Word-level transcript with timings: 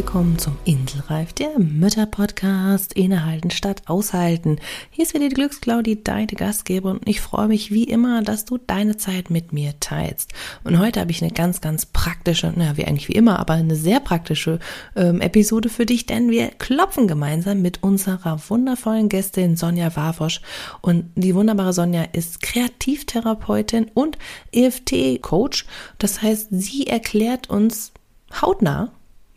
willkommen 0.00 0.38
zum 0.38 0.56
Inselreif, 0.64 1.34
der 1.34 1.58
Mütter-Podcast. 1.58 2.94
Innehalten 2.94 3.50
statt 3.50 3.82
aushalten. 3.84 4.56
Hier 4.88 5.04
ist 5.04 5.12
wieder 5.12 5.28
die 5.28 5.34
Glücksclaudi, 5.34 6.02
deine 6.02 6.26
Gastgeber 6.28 6.92
und 6.92 7.06
ich 7.06 7.20
freue 7.20 7.48
mich 7.48 7.70
wie 7.70 7.84
immer, 7.84 8.22
dass 8.22 8.46
du 8.46 8.56
deine 8.56 8.96
Zeit 8.96 9.28
mit 9.28 9.52
mir 9.52 9.74
teilst. 9.78 10.32
Und 10.64 10.78
heute 10.78 11.00
habe 11.00 11.10
ich 11.10 11.20
eine 11.20 11.32
ganz, 11.32 11.60
ganz 11.60 11.84
praktische, 11.84 12.50
naja, 12.56 12.78
wie 12.78 12.86
eigentlich 12.86 13.10
wie 13.10 13.12
immer, 13.12 13.38
aber 13.40 13.52
eine 13.52 13.76
sehr 13.76 14.00
praktische 14.00 14.58
ähm, 14.96 15.20
Episode 15.20 15.68
für 15.68 15.84
dich, 15.84 16.06
denn 16.06 16.30
wir 16.30 16.48
klopfen 16.48 17.06
gemeinsam 17.06 17.60
mit 17.60 17.82
unserer 17.82 18.40
wundervollen 18.48 19.10
Gästin 19.10 19.56
Sonja 19.56 19.94
Warwosch. 19.96 20.40
Und 20.80 21.10
die 21.14 21.34
wunderbare 21.34 21.74
Sonja 21.74 22.04
ist 22.12 22.40
Kreativtherapeutin 22.40 23.90
und 23.92 24.16
EFT-Coach. 24.52 25.66
Das 25.98 26.22
heißt, 26.22 26.48
sie 26.52 26.86
erklärt 26.86 27.50
uns 27.50 27.92
hautnah, 28.40 28.92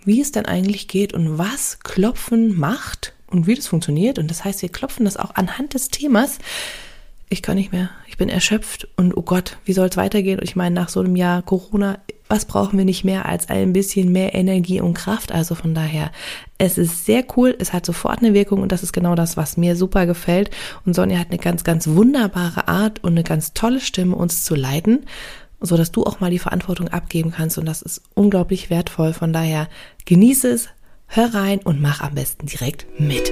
wie 0.06 0.22
es 0.22 0.32
denn 0.32 0.46
eigentlich 0.46 0.88
geht 0.88 1.14
und 1.14 1.38
was 1.38 1.80
Klopfen 1.80 2.58
macht 2.58 3.14
und 3.28 3.48
wie 3.48 3.56
das 3.56 3.68
funktioniert. 3.68 4.20
Und 4.20 4.30
das 4.30 4.46
heißt, 4.46 4.62
wir 4.62 4.70
klopfen 4.70 5.06
das 5.06 5.18
auch 5.18 5.36
anhand 5.36 5.74
des 5.74 5.90
Themas. 5.90 6.40
Ich 7.30 7.42
kann 7.42 7.58
nicht 7.58 7.72
mehr, 7.72 7.90
ich 8.08 8.18
bin 8.18 8.30
erschöpft 8.30 8.88
und 8.96 9.18
oh 9.18 9.24
Gott, 9.24 9.58
wie 9.66 9.74
soll 9.74 9.88
es 9.88 9.98
weitergehen? 9.98 10.40
Und 10.40 10.46
ich 10.46 10.56
meine, 10.56 10.76
nach 10.76 10.90
so 10.90 11.00
einem 11.00 11.16
Jahr 11.16 11.42
Corona, 11.42 11.98
was 12.28 12.46
brauchen 12.46 12.78
wir 12.78 12.86
nicht 12.86 13.04
mehr 13.04 13.26
als 13.26 13.50
ein 13.50 13.74
bisschen 13.74 14.12
mehr 14.12 14.36
Energie 14.36 14.82
und 14.82 14.94
Kraft? 14.94 15.32
Also 15.32 15.56
von 15.56 15.74
daher, 15.74 16.12
es 16.60 16.78
ist 16.78 17.06
sehr 17.06 17.26
cool, 17.36 17.56
es 17.58 17.74
hat 17.74 17.88
sofort 17.88 18.20
eine 18.20 18.36
Wirkung 18.36 18.62
und 18.62 18.72
das 18.72 18.84
ist 18.84 18.94
genau 18.94 19.16
das, 19.16 19.36
was 19.36 19.58
mir 19.58 19.76
super 19.76 20.06
gefällt. 20.06 20.52
Und 20.86 20.94
Sonja 20.94 21.18
hat 21.18 21.30
eine 21.30 21.40
ganz, 21.40 21.64
ganz 21.64 21.88
wunderbare 21.88 22.68
Art 22.68 23.04
und 23.04 23.14
eine 23.14 23.24
ganz 23.24 23.54
tolle 23.54 23.80
Stimme, 23.80 24.16
uns 24.16 24.44
zu 24.44 24.54
leiten 24.54 25.06
so 25.66 25.78
dass 25.78 25.92
du 25.92 26.04
auch 26.04 26.20
mal 26.20 26.30
die 26.30 26.40
Verantwortung 26.40 26.90
abgeben 26.90 27.32
kannst 27.32 27.58
und 27.58 27.66
das 27.66 27.82
ist 27.82 28.02
unglaublich 28.14 28.70
wertvoll. 28.70 29.14
Von 29.14 29.34
daher 29.34 29.70
genieße 30.06 30.50
es, 30.50 30.70
hör 31.08 31.34
rein 31.34 31.60
und 31.64 31.82
mach 31.82 32.02
am 32.02 32.16
besten 32.16 32.46
direkt 32.46 32.86
mit. 33.00 33.32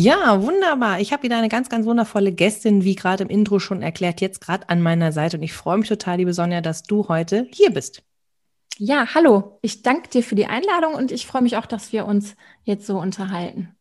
Ja, 0.00 0.40
wunderbar. 0.44 1.00
Ich 1.00 1.12
habe 1.12 1.24
wieder 1.24 1.38
eine 1.38 1.48
ganz, 1.48 1.68
ganz 1.68 1.84
wundervolle 1.84 2.30
Gästin, 2.30 2.84
wie 2.84 2.94
gerade 2.94 3.24
im 3.24 3.30
Intro 3.30 3.58
schon 3.58 3.82
erklärt, 3.82 4.20
jetzt 4.20 4.40
gerade 4.40 4.68
an 4.68 4.80
meiner 4.80 5.10
Seite. 5.10 5.38
Und 5.38 5.42
ich 5.42 5.52
freue 5.52 5.76
mich 5.76 5.88
total, 5.88 6.18
liebe 6.18 6.32
Sonja, 6.32 6.60
dass 6.60 6.84
du 6.84 7.08
heute 7.08 7.48
hier 7.50 7.70
bist. 7.70 8.04
Ja, 8.76 9.12
hallo. 9.12 9.58
Ich 9.60 9.82
danke 9.82 10.08
dir 10.08 10.22
für 10.22 10.36
die 10.36 10.46
Einladung 10.46 10.94
und 10.94 11.10
ich 11.10 11.26
freue 11.26 11.42
mich 11.42 11.56
auch, 11.56 11.66
dass 11.66 11.92
wir 11.92 12.06
uns 12.06 12.36
jetzt 12.62 12.86
so 12.86 12.96
unterhalten. 13.00 13.74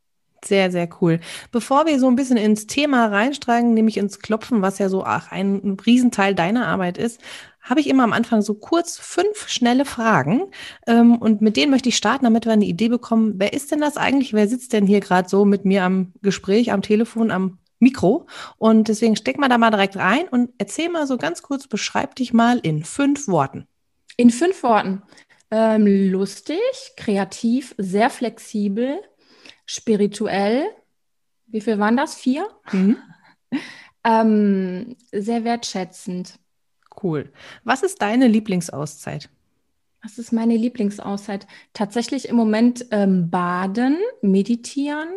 Sehr, 0.43 0.71
sehr 0.71 0.89
cool. 1.01 1.19
Bevor 1.51 1.85
wir 1.85 1.99
so 1.99 2.07
ein 2.07 2.15
bisschen 2.15 2.37
ins 2.37 2.65
Thema 2.65 3.05
reinsteigen, 3.05 3.75
nämlich 3.75 3.97
ins 3.97 4.17
Klopfen, 4.17 4.63
was 4.63 4.79
ja 4.79 4.89
so 4.89 5.03
ach, 5.03 5.31
ein 5.31 5.77
Riesenteil 5.85 6.33
deiner 6.33 6.65
Arbeit 6.65 6.97
ist, 6.97 7.21
habe 7.69 7.79
ich 7.79 7.87
immer 7.87 8.03
am 8.03 8.13
Anfang 8.13 8.41
so 8.41 8.53
kurz 8.53 8.97
fünf 8.97 9.47
schnelle 9.47 9.85
Fragen. 9.85 10.51
Ähm, 10.85 11.17
und 11.17 11.41
mit 11.41 11.57
denen 11.57 11.71
möchte 11.71 11.89
ich 11.89 11.97
starten, 11.97 12.25
damit 12.25 12.45
wir 12.45 12.53
eine 12.53 12.65
Idee 12.65 12.89
bekommen, 12.89 13.33
wer 13.37 13.53
ist 13.53 13.71
denn 13.71 13.81
das 13.81 13.97
eigentlich? 13.97 14.33
Wer 14.33 14.47
sitzt 14.47 14.73
denn 14.73 14.87
hier 14.87 14.99
gerade 14.99 15.29
so 15.29 15.45
mit 15.45 15.65
mir 15.65 15.83
am 15.83 16.13
Gespräch, 16.21 16.71
am 16.71 16.81
Telefon, 16.81 17.31
am 17.31 17.59
Mikro? 17.79 18.27
Und 18.57 18.87
deswegen 18.87 19.15
steck 19.15 19.37
mal 19.37 19.49
da 19.49 19.57
mal 19.57 19.71
direkt 19.71 19.97
rein 19.97 20.27
und 20.29 20.51
erzähl 20.57 20.89
mal 20.89 21.07
so 21.07 21.17
ganz 21.17 21.41
kurz, 21.41 21.67
beschreib 21.67 22.15
dich 22.15 22.33
mal 22.33 22.59
in 22.59 22.83
fünf 22.83 23.27
Worten. 23.27 23.67
In 24.15 24.29
fünf 24.29 24.63
Worten. 24.63 25.03
Ähm, 25.51 26.11
lustig, 26.11 26.59
kreativ, 26.97 27.75
sehr 27.77 28.09
flexibel, 28.09 28.99
spirituell. 29.65 30.65
Wie 31.45 31.61
viel 31.61 31.79
waren 31.79 31.95
das? 31.95 32.15
Vier? 32.15 32.47
Mhm. 32.71 32.97
ähm, 34.03 34.95
sehr 35.11 35.43
wertschätzend. 35.43 36.39
Cool. 37.01 37.31
Was 37.63 37.83
ist 37.83 38.01
deine 38.01 38.27
Lieblingsauszeit? 38.27 39.29
Was 40.03 40.17
ist 40.17 40.31
meine 40.31 40.55
Lieblingsauszeit? 40.55 41.47
Tatsächlich 41.73 42.29
im 42.29 42.35
Moment 42.35 42.85
ähm, 42.91 43.29
baden, 43.29 43.97
meditieren, 44.21 45.09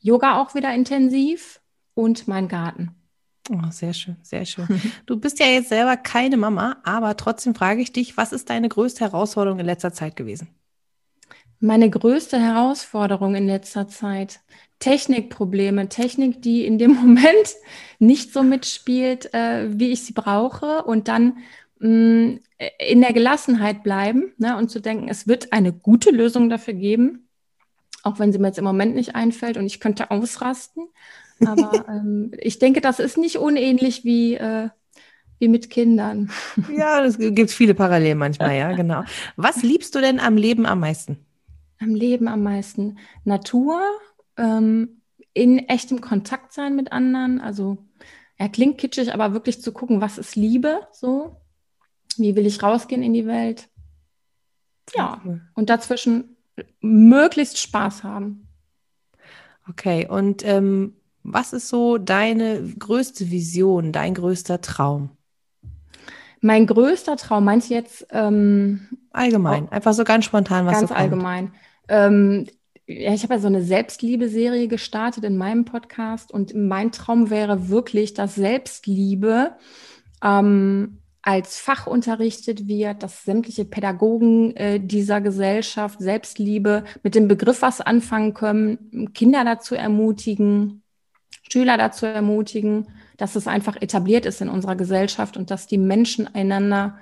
Yoga 0.00 0.40
auch 0.40 0.54
wieder 0.54 0.74
intensiv 0.74 1.60
und 1.94 2.26
mein 2.26 2.48
Garten. 2.48 2.94
Oh, 3.50 3.70
sehr 3.70 3.92
schön, 3.94 4.16
sehr 4.22 4.44
schön. 4.44 4.66
Du 5.06 5.18
bist 5.20 5.38
ja 5.38 5.46
jetzt 5.46 5.68
selber 5.68 5.96
keine 5.96 6.36
Mama, 6.36 6.78
aber 6.82 7.16
trotzdem 7.16 7.54
frage 7.54 7.80
ich 7.80 7.92
dich, 7.92 8.16
was 8.16 8.32
ist 8.32 8.50
deine 8.50 8.68
größte 8.68 9.04
Herausforderung 9.04 9.60
in 9.60 9.66
letzter 9.66 9.92
Zeit 9.92 10.16
gewesen? 10.16 10.48
Meine 11.60 11.88
größte 11.88 12.38
Herausforderung 12.38 13.34
in 13.34 13.46
letzter 13.46 13.88
Zeit. 13.88 14.40
Technikprobleme, 14.78 15.88
Technik, 15.88 16.42
die 16.42 16.64
in 16.64 16.78
dem 16.78 16.94
Moment 17.00 17.54
nicht 17.98 18.32
so 18.32 18.42
mitspielt, 18.42 19.32
äh, 19.34 19.68
wie 19.78 19.92
ich 19.92 20.04
sie 20.04 20.12
brauche 20.12 20.84
und 20.84 21.08
dann 21.08 21.38
mh, 21.78 21.88
mm, 21.88 22.40
in 22.78 23.00
der 23.00 23.12
Gelassenheit 23.12 23.82
bleiben 23.82 24.32
ne, 24.38 24.56
und 24.56 24.70
zu 24.70 24.80
denken, 24.80 25.08
es 25.08 25.26
wird 25.26 25.52
eine 25.52 25.72
gute 25.72 26.10
Lösung 26.10 26.48
dafür 26.48 26.74
geben, 26.74 27.28
auch 28.02 28.18
wenn 28.18 28.32
sie 28.32 28.38
mir 28.38 28.48
jetzt 28.48 28.58
im 28.58 28.64
Moment 28.64 28.94
nicht 28.94 29.14
einfällt 29.14 29.56
und 29.56 29.66
ich 29.66 29.80
könnte 29.80 30.10
ausrasten. 30.10 30.88
Aber 31.44 31.86
ähm, 31.88 32.32
ich 32.38 32.58
denke, 32.58 32.80
das 32.80 32.98
ist 32.98 33.18
nicht 33.18 33.36
unähnlich 33.36 34.04
wie, 34.04 34.34
äh, 34.34 34.68
wie 35.38 35.48
mit 35.48 35.68
Kindern. 35.68 36.30
Ja, 36.74 37.04
es 37.04 37.18
gibt 37.18 37.50
viele 37.50 37.74
Parallelen 37.74 38.18
manchmal, 38.18 38.56
ja, 38.56 38.72
genau. 38.72 39.02
Was 39.36 39.62
liebst 39.62 39.94
du 39.94 40.00
denn 40.00 40.18
am 40.18 40.36
Leben 40.36 40.64
am 40.66 40.80
meisten? 40.80 41.18
Am 41.78 41.94
Leben 41.94 42.26
am 42.26 42.42
meisten 42.42 42.98
Natur, 43.24 43.82
ähm, 44.36 45.02
in 45.34 45.58
echtem 45.58 46.00
Kontakt 46.00 46.52
sein 46.52 46.76
mit 46.76 46.92
anderen. 46.92 47.40
Also 47.40 47.78
er 48.36 48.48
klingt 48.48 48.78
kitschig, 48.78 49.12
aber 49.12 49.32
wirklich 49.32 49.62
zu 49.62 49.72
gucken, 49.72 50.00
was 50.00 50.18
ist 50.18 50.36
Liebe 50.36 50.80
so? 50.92 51.36
Wie 52.16 52.36
will 52.36 52.46
ich 52.46 52.62
rausgehen 52.62 53.02
in 53.02 53.12
die 53.12 53.26
Welt? 53.26 53.68
Ja, 54.94 55.20
und 55.54 55.68
dazwischen 55.68 56.36
möglichst 56.80 57.58
Spaß 57.58 58.04
haben. 58.04 58.48
Okay, 59.68 60.06
und 60.08 60.44
ähm, 60.44 60.94
was 61.22 61.52
ist 61.52 61.68
so 61.68 61.98
deine 61.98 62.62
größte 62.62 63.30
Vision, 63.30 63.92
dein 63.92 64.14
größter 64.14 64.60
Traum? 64.60 65.10
Mein 66.40 66.66
größter 66.66 67.16
Traum, 67.16 67.44
meinst 67.44 67.70
du 67.70 67.74
jetzt? 67.74 68.06
Ähm, 68.10 68.88
allgemein, 69.10 69.64
oh, 69.64 69.70
einfach 69.70 69.92
so 69.92 70.04
ganz 70.04 70.24
spontan, 70.24 70.66
was 70.66 70.78
Ganz 70.78 70.92
allgemein. 70.92 71.52
Ähm, 71.88 72.46
ja, 72.86 73.12
ich 73.12 73.22
habe 73.22 73.34
ja 73.34 73.40
so 73.40 73.48
eine 73.48 73.62
Selbstliebe-Serie 73.62 74.68
gestartet 74.68 75.24
in 75.24 75.36
meinem 75.36 75.64
Podcast 75.64 76.32
und 76.32 76.54
mein 76.54 76.92
Traum 76.92 77.30
wäre 77.30 77.68
wirklich, 77.68 78.14
dass 78.14 78.36
Selbstliebe 78.36 79.56
ähm, 80.22 80.98
als 81.22 81.58
Fach 81.58 81.88
unterrichtet 81.88 82.68
wird, 82.68 83.02
dass 83.02 83.24
sämtliche 83.24 83.64
Pädagogen 83.64 84.54
äh, 84.54 84.78
dieser 84.78 85.20
Gesellschaft 85.20 85.98
Selbstliebe 86.00 86.84
mit 87.02 87.16
dem 87.16 87.26
Begriff 87.26 87.62
was 87.62 87.80
anfangen 87.80 88.32
können, 88.32 89.12
Kinder 89.12 89.44
dazu 89.44 89.74
ermutigen, 89.74 90.82
Schüler 91.50 91.78
dazu 91.78 92.06
ermutigen, 92.06 92.86
dass 93.16 93.34
es 93.34 93.48
einfach 93.48 93.76
etabliert 93.80 94.26
ist 94.26 94.40
in 94.40 94.48
unserer 94.48 94.76
Gesellschaft 94.76 95.36
und 95.36 95.50
dass 95.50 95.66
die 95.66 95.78
Menschen 95.78 96.32
einander 96.32 96.98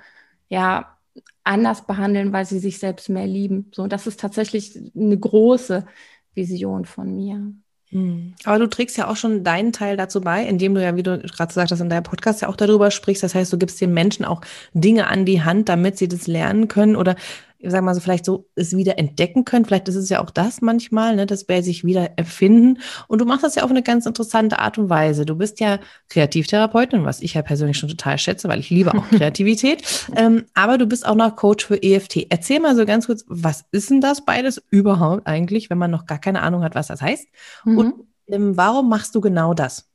ja 0.49 0.94
anders 1.43 1.85
behandeln, 1.85 2.33
weil 2.33 2.45
sie 2.45 2.59
sich 2.59 2.79
selbst 2.79 3.09
mehr 3.09 3.27
lieben. 3.27 3.71
So, 3.73 3.87
das 3.87 4.07
ist 4.07 4.19
tatsächlich 4.19 4.77
eine 4.95 5.17
große 5.17 5.85
Vision 6.33 6.85
von 6.85 7.15
mir. 7.15 7.53
Hm. 7.89 8.33
Aber 8.43 8.59
du 8.59 8.67
trägst 8.67 8.97
ja 8.97 9.07
auch 9.07 9.15
schon 9.15 9.43
deinen 9.43 9.71
Teil 9.71 9.95
dazu 9.95 10.19
bei, 10.19 10.45
indem 10.45 10.73
du 10.73 10.83
ja, 10.83 10.95
wie 10.95 11.03
du 11.03 11.19
gerade 11.19 11.47
gesagt 11.47 11.71
hast, 11.71 11.79
in 11.79 11.89
deinem 11.89 12.03
Podcast 12.03 12.41
ja 12.41 12.49
auch 12.49 12.55
darüber 12.55 12.89
sprichst. 12.89 13.23
Das 13.23 13.35
heißt, 13.35 13.53
du 13.53 13.57
gibst 13.57 13.79
den 13.79 13.93
Menschen 13.93 14.25
auch 14.25 14.41
Dinge 14.73 15.07
an 15.07 15.25
die 15.25 15.43
Hand, 15.43 15.69
damit 15.69 15.97
sie 15.97 16.07
das 16.07 16.27
lernen 16.27 16.67
können 16.67 16.95
oder 16.95 17.15
ich 17.57 17.71
sag 17.71 17.83
mal 17.83 17.93
so, 17.95 18.01
vielleicht 18.01 18.25
so 18.25 18.47
es 18.55 18.75
wieder 18.75 18.97
entdecken 18.99 19.45
können. 19.45 19.65
Vielleicht 19.65 19.87
ist 19.87 19.95
es 19.95 20.09
ja 20.09 20.21
auch 20.21 20.29
das 20.29 20.61
manchmal, 20.61 21.15
ne, 21.15 21.25
dass 21.25 21.47
wir 21.47 21.63
sich 21.63 21.83
wieder 21.83 22.11
erfinden. 22.17 22.79
Und 23.07 23.19
du 23.19 23.25
machst 23.25 23.43
das 23.43 23.55
ja 23.55 23.63
auf 23.63 23.69
eine 23.69 23.83
ganz 23.83 24.05
interessante 24.05 24.59
Art 24.59 24.77
und 24.77 24.89
Weise. 24.89 25.25
Du 25.25 25.35
bist 25.35 25.59
ja 25.59 25.79
Kreativtherapeutin, 26.09 27.05
was 27.05 27.21
ich 27.21 27.33
ja 27.33 27.41
persönlich 27.41 27.77
schon 27.77 27.89
total 27.89 28.17
schätze, 28.17 28.47
weil 28.47 28.59
ich 28.59 28.69
liebe 28.69 28.93
auch 28.93 29.07
Kreativität. 29.09 29.83
ähm, 30.15 30.45
aber 30.53 30.77
du 30.77 30.85
bist 30.85 31.05
auch 31.05 31.15
noch 31.15 31.35
Coach 31.35 31.65
für 31.65 31.81
EFT. 31.81 32.27
Erzähl 32.29 32.59
mal 32.59 32.75
so 32.75 32.85
ganz 32.85 33.07
kurz, 33.07 33.25
was 33.27 33.65
ist 33.71 33.89
denn 33.89 34.01
das 34.01 34.25
beides 34.25 34.61
überhaupt 34.69 35.27
eigentlich, 35.27 35.69
wenn 35.69 35.77
man 35.77 35.91
noch 35.91 36.05
gar 36.05 36.19
keine 36.19 36.41
Ahnung 36.41 36.63
hat, 36.63 36.75
was 36.75 36.87
das 36.87 37.01
heißt? 37.01 37.27
Mhm. 37.65 37.77
Und 37.77 37.93
ähm, 38.27 38.57
warum 38.57 38.89
machst 38.89 39.15
du 39.15 39.21
genau 39.21 39.53
das? 39.53 39.89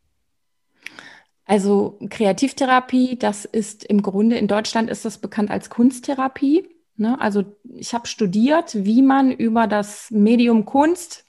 Also 1.51 1.99
Kreativtherapie, 2.09 3.19
das 3.19 3.45
ist 3.45 3.83
im 3.85 4.03
Grunde 4.03 4.37
in 4.37 4.47
Deutschland 4.47 4.89
ist 4.89 5.05
das 5.05 5.19
bekannt 5.19 5.51
als 5.51 5.69
Kunsttherapie. 5.69 6.69
Ne? 7.01 7.19
Also 7.19 7.45
ich 7.65 7.95
habe 7.95 8.07
studiert, 8.07 8.75
wie 8.75 9.01
man 9.01 9.33
über 9.33 9.67
das 9.67 10.11
Medium 10.11 10.67
Kunst 10.67 11.25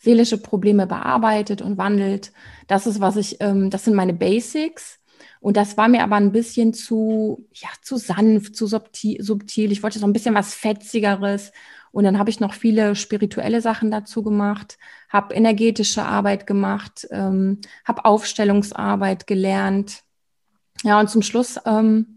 seelische 0.00 0.38
Probleme 0.38 0.86
bearbeitet 0.86 1.60
und 1.60 1.76
wandelt. 1.76 2.32
Das 2.66 2.86
ist, 2.86 2.98
was 2.98 3.16
ich, 3.16 3.36
ähm, 3.40 3.68
das 3.68 3.84
sind 3.84 3.94
meine 3.94 4.14
Basics. 4.14 5.00
Und 5.40 5.58
das 5.58 5.76
war 5.76 5.88
mir 5.88 6.02
aber 6.02 6.16
ein 6.16 6.32
bisschen 6.32 6.72
zu, 6.72 7.46
ja, 7.52 7.68
zu 7.82 7.98
sanft, 7.98 8.56
zu 8.56 8.66
subtil. 8.66 9.70
Ich 9.70 9.82
wollte 9.82 9.98
so 9.98 10.06
ein 10.06 10.14
bisschen 10.14 10.34
was 10.34 10.54
Fetzigeres. 10.54 11.52
Und 11.92 12.04
dann 12.04 12.18
habe 12.18 12.30
ich 12.30 12.40
noch 12.40 12.54
viele 12.54 12.96
spirituelle 12.96 13.60
Sachen 13.60 13.90
dazu 13.90 14.22
gemacht, 14.22 14.78
habe 15.10 15.34
energetische 15.34 16.04
Arbeit 16.06 16.46
gemacht, 16.46 17.06
ähm, 17.10 17.60
habe 17.84 18.06
Aufstellungsarbeit 18.06 19.26
gelernt. 19.26 20.04
Ja, 20.82 20.98
und 20.98 21.10
zum 21.10 21.20
Schluss 21.20 21.60
ähm, 21.66 22.13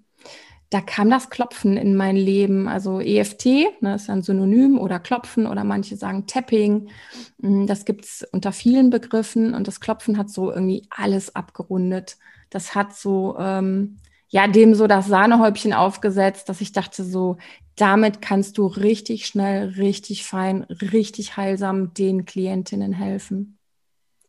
da 0.69 0.81
kam 0.81 1.09
das 1.09 1.29
Klopfen 1.29 1.77
in 1.77 1.95
mein 1.95 2.17
Leben. 2.17 2.67
Also 2.67 2.99
EFT, 2.99 3.45
ne, 3.81 3.95
ist 3.95 4.09
ein 4.09 4.21
Synonym 4.21 4.77
oder 4.77 4.99
Klopfen 4.99 5.47
oder 5.47 5.63
manche 5.63 5.95
sagen 5.95 6.27
Tapping. 6.27 6.89
Mm, 7.37 7.65
das 7.67 7.85
gibt 7.85 8.05
es 8.05 8.27
unter 8.31 8.51
vielen 8.51 8.89
Begriffen 8.89 9.53
und 9.53 9.67
das 9.67 9.79
Klopfen 9.79 10.17
hat 10.17 10.29
so 10.29 10.51
irgendwie 10.51 10.85
alles 10.89 11.35
abgerundet. 11.35 12.17
Das 12.49 12.75
hat 12.75 12.93
so, 12.95 13.37
ähm, 13.39 13.97
ja, 14.29 14.47
dem 14.47 14.75
so 14.75 14.87
das 14.87 15.07
Sahnehäubchen 15.07 15.73
aufgesetzt, 15.73 16.49
dass 16.49 16.59
ich 16.59 16.73
dachte 16.73 17.03
so, 17.03 17.37
damit 17.75 18.21
kannst 18.21 18.57
du 18.57 18.67
richtig 18.67 19.25
schnell, 19.25 19.69
richtig 19.69 20.25
fein, 20.25 20.63
richtig 20.63 21.37
heilsam 21.37 21.93
den 21.93 22.25
Klientinnen 22.25 22.91
helfen. 22.91 23.57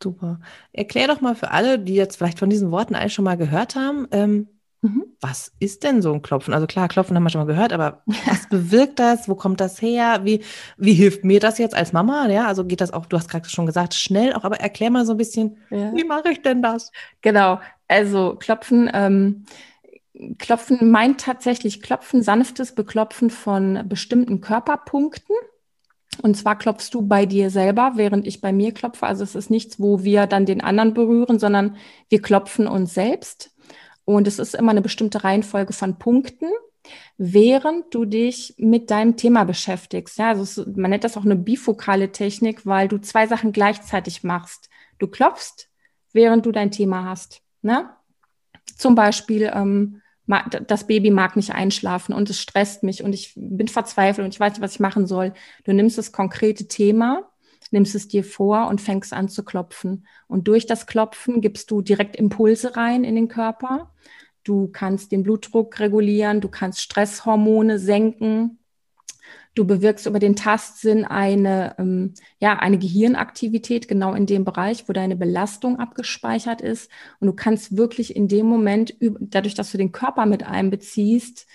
Super. 0.00 0.38
Erklär 0.72 1.08
doch 1.08 1.20
mal 1.20 1.34
für 1.34 1.50
alle, 1.50 1.80
die 1.80 1.94
jetzt 1.94 2.16
vielleicht 2.16 2.38
von 2.38 2.50
diesen 2.50 2.70
Worten 2.70 2.94
eigentlich 2.94 3.14
schon 3.14 3.24
mal 3.24 3.36
gehört 3.36 3.74
haben, 3.74 4.06
ähm, 4.12 4.48
Mhm. 4.80 5.04
Was 5.20 5.52
ist 5.58 5.82
denn 5.82 6.02
so 6.02 6.12
ein 6.12 6.22
Klopfen? 6.22 6.54
Also 6.54 6.68
klar, 6.68 6.86
Klopfen 6.88 7.16
haben 7.16 7.24
wir 7.24 7.30
schon 7.30 7.40
mal 7.40 7.52
gehört, 7.52 7.72
aber 7.72 8.02
was 8.26 8.48
bewirkt 8.48 8.98
das? 8.98 9.28
Wo 9.28 9.34
kommt 9.34 9.60
das 9.60 9.82
her? 9.82 10.20
Wie, 10.22 10.44
wie 10.76 10.94
hilft 10.94 11.24
mir 11.24 11.40
das 11.40 11.58
jetzt 11.58 11.74
als 11.74 11.92
Mama? 11.92 12.28
Ja, 12.28 12.46
also 12.46 12.64
geht 12.64 12.80
das 12.80 12.92
auch, 12.92 13.06
du 13.06 13.16
hast 13.16 13.28
gerade 13.28 13.48
schon 13.48 13.66
gesagt, 13.66 13.94
schnell 13.94 14.32
auch, 14.34 14.44
aber 14.44 14.60
erklär 14.60 14.90
mal 14.90 15.04
so 15.04 15.12
ein 15.12 15.18
bisschen, 15.18 15.56
ja. 15.70 15.92
wie 15.94 16.04
mache 16.04 16.30
ich 16.30 16.42
denn 16.42 16.62
das? 16.62 16.92
Genau, 17.22 17.60
also 17.88 18.36
Klopfen, 18.38 18.88
ähm, 18.92 19.46
Klopfen 20.38 20.90
meint 20.90 21.20
tatsächlich 21.20 21.80
Klopfen, 21.82 22.22
sanftes 22.22 22.74
Beklopfen 22.74 23.30
von 23.30 23.84
bestimmten 23.88 24.40
Körperpunkten. 24.40 25.34
Und 26.22 26.36
zwar 26.36 26.58
klopfst 26.58 26.90
du 26.92 27.02
bei 27.02 27.26
dir 27.26 27.50
selber, 27.50 27.92
während 27.94 28.26
ich 28.26 28.40
bei 28.40 28.52
mir 28.52 28.72
klopfe. 28.72 29.06
Also 29.06 29.22
es 29.22 29.36
ist 29.36 29.50
nichts, 29.50 29.78
wo 29.78 30.02
wir 30.02 30.26
dann 30.26 30.46
den 30.46 30.60
anderen 30.60 30.94
berühren, 30.94 31.38
sondern 31.38 31.76
wir 32.08 32.20
klopfen 32.20 32.66
uns 32.66 32.94
selbst. 32.94 33.52
Und 34.08 34.26
es 34.26 34.38
ist 34.38 34.54
immer 34.54 34.70
eine 34.70 34.80
bestimmte 34.80 35.22
Reihenfolge 35.22 35.74
von 35.74 35.98
Punkten, 35.98 36.46
während 37.18 37.94
du 37.94 38.06
dich 38.06 38.54
mit 38.56 38.90
deinem 38.90 39.18
Thema 39.18 39.44
beschäftigst. 39.44 40.16
Ja, 40.16 40.30
also 40.30 40.44
es, 40.44 40.66
man 40.76 40.90
nennt 40.90 41.04
das 41.04 41.18
auch 41.18 41.26
eine 41.26 41.36
bifokale 41.36 42.10
Technik, 42.10 42.64
weil 42.64 42.88
du 42.88 42.96
zwei 43.02 43.26
Sachen 43.26 43.52
gleichzeitig 43.52 44.24
machst. 44.24 44.70
Du 44.98 45.08
klopfst, 45.08 45.68
während 46.14 46.46
du 46.46 46.52
dein 46.52 46.70
Thema 46.70 47.04
hast. 47.04 47.42
Ne? 47.60 47.90
Zum 48.78 48.94
Beispiel, 48.94 49.52
ähm, 49.54 50.00
das 50.66 50.86
Baby 50.86 51.10
mag 51.10 51.36
nicht 51.36 51.52
einschlafen 51.52 52.14
und 52.14 52.30
es 52.30 52.40
stresst 52.40 52.82
mich 52.82 53.02
und 53.02 53.12
ich 53.12 53.34
bin 53.36 53.68
verzweifelt 53.68 54.24
und 54.24 54.32
ich 54.32 54.40
weiß 54.40 54.54
nicht, 54.54 54.62
was 54.62 54.72
ich 54.72 54.80
machen 54.80 55.06
soll. 55.06 55.34
Du 55.64 55.74
nimmst 55.74 55.98
das 55.98 56.12
konkrete 56.12 56.66
Thema 56.66 57.30
nimmst 57.70 57.94
es 57.94 58.08
dir 58.08 58.24
vor 58.24 58.68
und 58.68 58.80
fängst 58.80 59.12
an 59.12 59.28
zu 59.28 59.44
klopfen. 59.44 60.06
Und 60.26 60.48
durch 60.48 60.66
das 60.66 60.86
Klopfen 60.86 61.40
gibst 61.40 61.70
du 61.70 61.82
direkt 61.82 62.16
Impulse 62.16 62.76
rein 62.76 63.04
in 63.04 63.14
den 63.14 63.28
Körper. 63.28 63.92
Du 64.44 64.68
kannst 64.68 65.12
den 65.12 65.22
Blutdruck 65.22 65.78
regulieren, 65.78 66.40
du 66.40 66.48
kannst 66.48 66.80
Stresshormone 66.80 67.78
senken. 67.78 68.58
Du 69.54 69.66
bewirkst 69.66 70.06
über 70.06 70.20
den 70.20 70.36
Tastsinn 70.36 71.04
eine, 71.04 71.74
ähm, 71.78 72.14
ja, 72.38 72.58
eine 72.58 72.78
Gehirnaktivität 72.78 73.88
genau 73.88 74.14
in 74.14 74.24
dem 74.24 74.44
Bereich, 74.44 74.88
wo 74.88 74.92
deine 74.92 75.16
Belastung 75.16 75.78
abgespeichert 75.78 76.60
ist. 76.60 76.90
Und 77.18 77.26
du 77.26 77.32
kannst 77.32 77.76
wirklich 77.76 78.14
in 78.14 78.28
dem 78.28 78.46
Moment, 78.46 78.94
dadurch, 79.00 79.54
dass 79.54 79.72
du 79.72 79.78
den 79.78 79.92
Körper 79.92 80.26
mit 80.26 80.44
einbeziehst, 80.44 81.46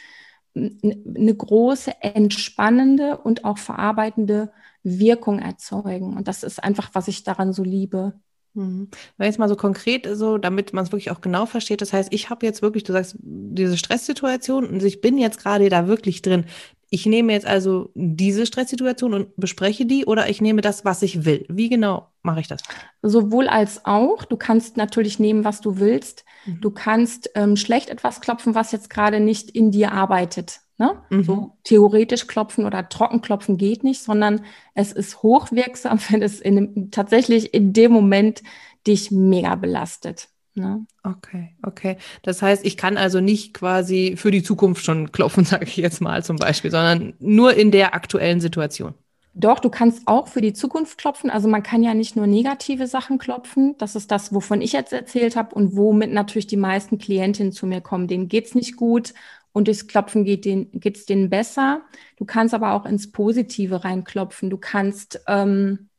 eine 0.55 1.35
große 1.35 1.93
entspannende 2.01 3.17
und 3.17 3.43
auch 3.45 3.57
verarbeitende 3.57 4.51
Wirkung 4.83 5.39
erzeugen. 5.39 6.15
Und 6.15 6.27
das 6.27 6.43
ist 6.43 6.63
einfach, 6.63 6.89
was 6.93 7.07
ich 7.07 7.23
daran 7.23 7.53
so 7.53 7.63
liebe. 7.63 8.13
Mhm. 8.53 8.89
Wenn 9.17 9.27
jetzt 9.27 9.39
mal 9.39 9.49
so 9.49 9.55
konkret, 9.55 10.07
so 10.13 10.37
damit 10.37 10.73
man 10.73 10.83
es 10.83 10.91
wirklich 10.91 11.11
auch 11.11 11.21
genau 11.21 11.45
versteht, 11.45 11.81
das 11.81 11.93
heißt, 11.93 12.13
ich 12.13 12.29
habe 12.29 12.45
jetzt 12.45 12.61
wirklich, 12.61 12.83
du 12.83 12.93
sagst, 12.93 13.15
diese 13.19 13.77
Stresssituation 13.77 14.65
und 14.67 14.83
ich 14.83 15.01
bin 15.01 15.17
jetzt 15.17 15.39
gerade 15.39 15.69
da 15.69 15.87
wirklich 15.87 16.21
drin. 16.21 16.45
Ich 16.89 17.07
nehme 17.07 17.33
jetzt 17.33 17.47
also 17.47 17.89
diese 17.95 18.45
Stresssituation 18.45 19.15
und 19.15 19.35
bespreche 19.35 19.87
die 19.87 20.05
oder 20.05 20.29
ich 20.29 20.41
nehme 20.41 20.61
das, 20.61 20.85
was 20.85 21.01
ich 21.01 21.25
will. 21.25 21.45
Wie 21.49 21.69
genau 21.69 22.09
mache 22.21 22.41
ich 22.41 22.47
das? 22.47 22.61
Sowohl 23.01 23.47
als 23.47 23.85
auch. 23.85 24.25
Du 24.25 24.37
kannst 24.37 24.77
natürlich 24.77 25.17
nehmen, 25.17 25.43
was 25.43 25.59
du 25.59 25.79
willst. 25.79 26.23
Mhm. 26.45 26.61
Du 26.61 26.69
kannst 26.69 27.31
ähm, 27.33 27.55
schlecht 27.55 27.89
etwas 27.89 28.21
klopfen, 28.21 28.53
was 28.53 28.71
jetzt 28.71 28.91
gerade 28.91 29.19
nicht 29.19 29.49
in 29.49 29.71
dir 29.71 29.91
arbeitet. 29.91 30.59
Ne? 30.77 31.01
Mhm. 31.09 31.23
So 31.23 31.57
theoretisch 31.63 32.27
klopfen 32.27 32.65
oder 32.65 32.89
trocken 32.89 33.21
klopfen 33.21 33.57
geht 33.57 33.83
nicht, 33.83 34.01
sondern 34.01 34.43
es 34.73 34.91
ist 34.91 35.21
hochwirksam, 35.21 35.99
wenn 36.09 36.21
es 36.21 36.39
in, 36.39 36.89
tatsächlich 36.91 37.53
in 37.53 37.73
dem 37.73 37.91
Moment 37.91 38.41
dich 38.87 39.11
mega 39.11 39.55
belastet. 39.55 40.29
Ne? 40.55 40.85
Okay, 41.03 41.55
okay. 41.63 41.97
Das 42.21 42.41
heißt, 42.41 42.63
ich 42.65 42.77
kann 42.77 42.97
also 42.97 43.19
nicht 43.19 43.53
quasi 43.53 44.15
für 44.17 44.29
die 44.29 44.43
Zukunft 44.43 44.83
schon 44.83 45.11
klopfen, 45.11 45.45
sage 45.45 45.65
ich 45.65 45.77
jetzt 45.77 46.01
mal 46.01 46.23
zum 46.23 46.37
Beispiel, 46.37 46.71
sondern 46.71 47.13
nur 47.19 47.55
in 47.55 47.71
der 47.71 47.95
aktuellen 47.95 48.41
Situation. 48.41 48.93
Doch, 49.35 49.59
du 49.59 49.69
kannst 49.71 50.03
auch 50.07 50.27
für 50.27 50.41
die 50.41 50.53
Zukunft 50.53 50.97
klopfen. 50.99 51.31
Also 51.31 51.47
man 51.47 51.63
kann 51.63 51.81
ja 51.81 51.93
nicht 51.95 52.15
nur 52.15 52.27
negative 52.27 52.85
Sachen 52.85 53.17
klopfen. 53.17 53.75
Das 53.79 53.95
ist 53.95 54.11
das, 54.11 54.31
wovon 54.33 54.61
ich 54.61 54.73
jetzt 54.73 54.93
erzählt 54.93 55.35
habe 55.35 55.55
und 55.55 55.75
womit 55.75 56.11
natürlich 56.11 56.45
die 56.47 56.57
meisten 56.57 56.99
Klientinnen 56.99 57.51
zu 57.51 57.65
mir 57.65 57.81
kommen. 57.81 58.07
Denen 58.07 58.27
geht's 58.27 58.53
nicht 58.53 58.75
gut 58.75 59.13
und 59.51 59.67
durchs 59.67 59.87
Klopfen 59.87 60.23
geht 60.23 60.45
den, 60.45 60.69
geht's 60.79 61.05
denen 61.07 61.29
besser. 61.31 61.81
Du 62.17 62.25
kannst 62.25 62.53
aber 62.53 62.73
auch 62.73 62.85
ins 62.85 63.11
Positive 63.11 63.83
reinklopfen. 63.83 64.51
Du 64.51 64.57
kannst, 64.57 65.19
ähm, 65.27 65.89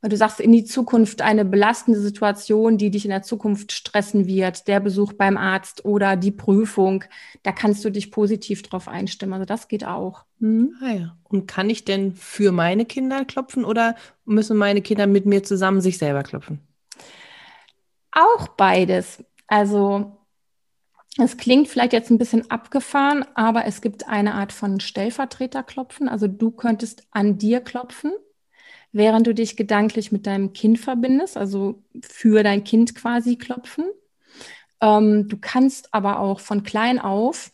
weil 0.00 0.10
du 0.10 0.16
sagst, 0.16 0.40
in 0.40 0.52
die 0.52 0.64
Zukunft 0.64 1.22
eine 1.22 1.44
belastende 1.44 2.00
Situation, 2.00 2.78
die 2.78 2.90
dich 2.90 3.04
in 3.04 3.10
der 3.10 3.22
Zukunft 3.22 3.72
stressen 3.72 4.26
wird, 4.26 4.68
der 4.68 4.80
Besuch 4.80 5.12
beim 5.12 5.36
Arzt 5.36 5.84
oder 5.84 6.16
die 6.16 6.30
Prüfung, 6.30 7.04
da 7.42 7.52
kannst 7.52 7.84
du 7.84 7.90
dich 7.90 8.10
positiv 8.10 8.62
drauf 8.62 8.88
einstimmen. 8.88 9.34
Also 9.34 9.44
das 9.44 9.68
geht 9.68 9.84
auch. 9.84 10.24
Mhm. 10.38 10.74
Ah 10.82 10.92
ja. 10.92 11.16
Und 11.24 11.46
kann 11.46 11.70
ich 11.70 11.84
denn 11.84 12.14
für 12.14 12.52
meine 12.52 12.84
Kinder 12.84 13.24
klopfen 13.24 13.64
oder 13.64 13.94
müssen 14.24 14.56
meine 14.56 14.82
Kinder 14.82 15.06
mit 15.06 15.26
mir 15.26 15.42
zusammen 15.42 15.80
sich 15.80 15.98
selber 15.98 16.22
klopfen? 16.22 16.60
Auch 18.12 18.48
beides. 18.48 19.24
Also 19.46 20.18
es 21.20 21.36
klingt 21.36 21.68
vielleicht 21.68 21.92
jetzt 21.92 22.10
ein 22.10 22.18
bisschen 22.18 22.48
abgefahren, 22.50 23.24
aber 23.34 23.64
es 23.64 23.80
gibt 23.80 24.08
eine 24.08 24.34
Art 24.34 24.52
von 24.52 24.78
Stellvertreterklopfen. 24.78 26.08
Also 26.08 26.28
du 26.28 26.52
könntest 26.52 27.06
an 27.10 27.38
dir 27.38 27.60
klopfen, 27.60 28.12
während 28.92 29.26
du 29.26 29.34
dich 29.34 29.56
gedanklich 29.56 30.12
mit 30.12 30.26
deinem 30.26 30.52
Kind 30.52 30.78
verbindest, 30.78 31.36
also 31.36 31.82
für 32.02 32.42
dein 32.42 32.64
Kind 32.64 32.94
quasi 32.94 33.36
klopfen. 33.36 33.84
Ähm, 34.80 35.28
du 35.28 35.38
kannst 35.40 35.92
aber 35.94 36.20
auch 36.20 36.40
von 36.40 36.62
klein 36.62 36.98
auf 36.98 37.50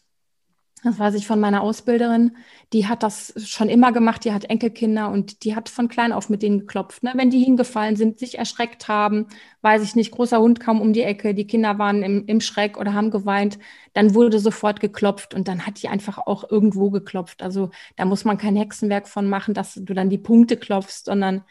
das 0.85 0.99
weiß 0.99 1.15
ich 1.15 1.27
von 1.27 1.41
meiner 1.41 1.63
Ausbilderin, 1.63 2.37
die 2.75 2.87
hat 2.87 3.03
das 3.03 3.33
schon 3.49 3.71
immer 3.71 3.91
gemacht, 3.91 4.23
die 4.25 4.33
hat 4.35 4.45
Enkelkinder 4.45 5.11
und 5.11 5.43
die 5.43 5.57
hat 5.57 5.71
von 5.71 5.89
klein 5.89 6.13
auf 6.13 6.29
mit 6.29 6.43
denen 6.43 6.61
geklopft. 6.61 7.03
Ne? 7.03 7.13
Wenn 7.17 7.31
die 7.31 7.43
hingefallen 7.43 7.97
sind, 7.97 8.19
sich 8.19 8.39
erschreckt 8.39 8.87
haben, 8.87 9.27
weiß 9.63 9.83
ich 9.83 9.97
nicht, 9.97 10.11
großer 10.11 10.39
Hund 10.39 10.61
kam 10.61 10.83
um 10.83 10.93
die 10.93 11.03
Ecke, 11.03 11.35
die 11.35 11.47
Kinder 11.47 11.79
waren 11.79 12.03
im, 12.03 12.27
im 12.27 12.43
Schreck 12.43 12.77
oder 12.77 12.93
haben 12.93 13.11
geweint, 13.11 13.59
dann 13.95 14.15
wurde 14.15 14.39
sofort 14.39 14.79
geklopft 14.79 15.33
und 15.33 15.49
dann 15.49 15.67
hat 15.67 15.83
die 15.83 15.89
einfach 15.89 16.19
auch 16.19 16.51
irgendwo 16.51 16.91
geklopft. 16.91 17.43
Also 17.43 17.71
da 17.97 18.05
muss 18.05 18.27
man 18.27 18.37
kein 18.37 18.55
Hexenwerk 18.55 19.09
von 19.09 19.27
machen, 19.27 19.55
dass 19.55 19.75
du 19.75 19.95
dann 19.95 20.11
die 20.11 20.19
Punkte 20.19 20.59
klopfst, 20.59 21.07
sondern 21.07 21.45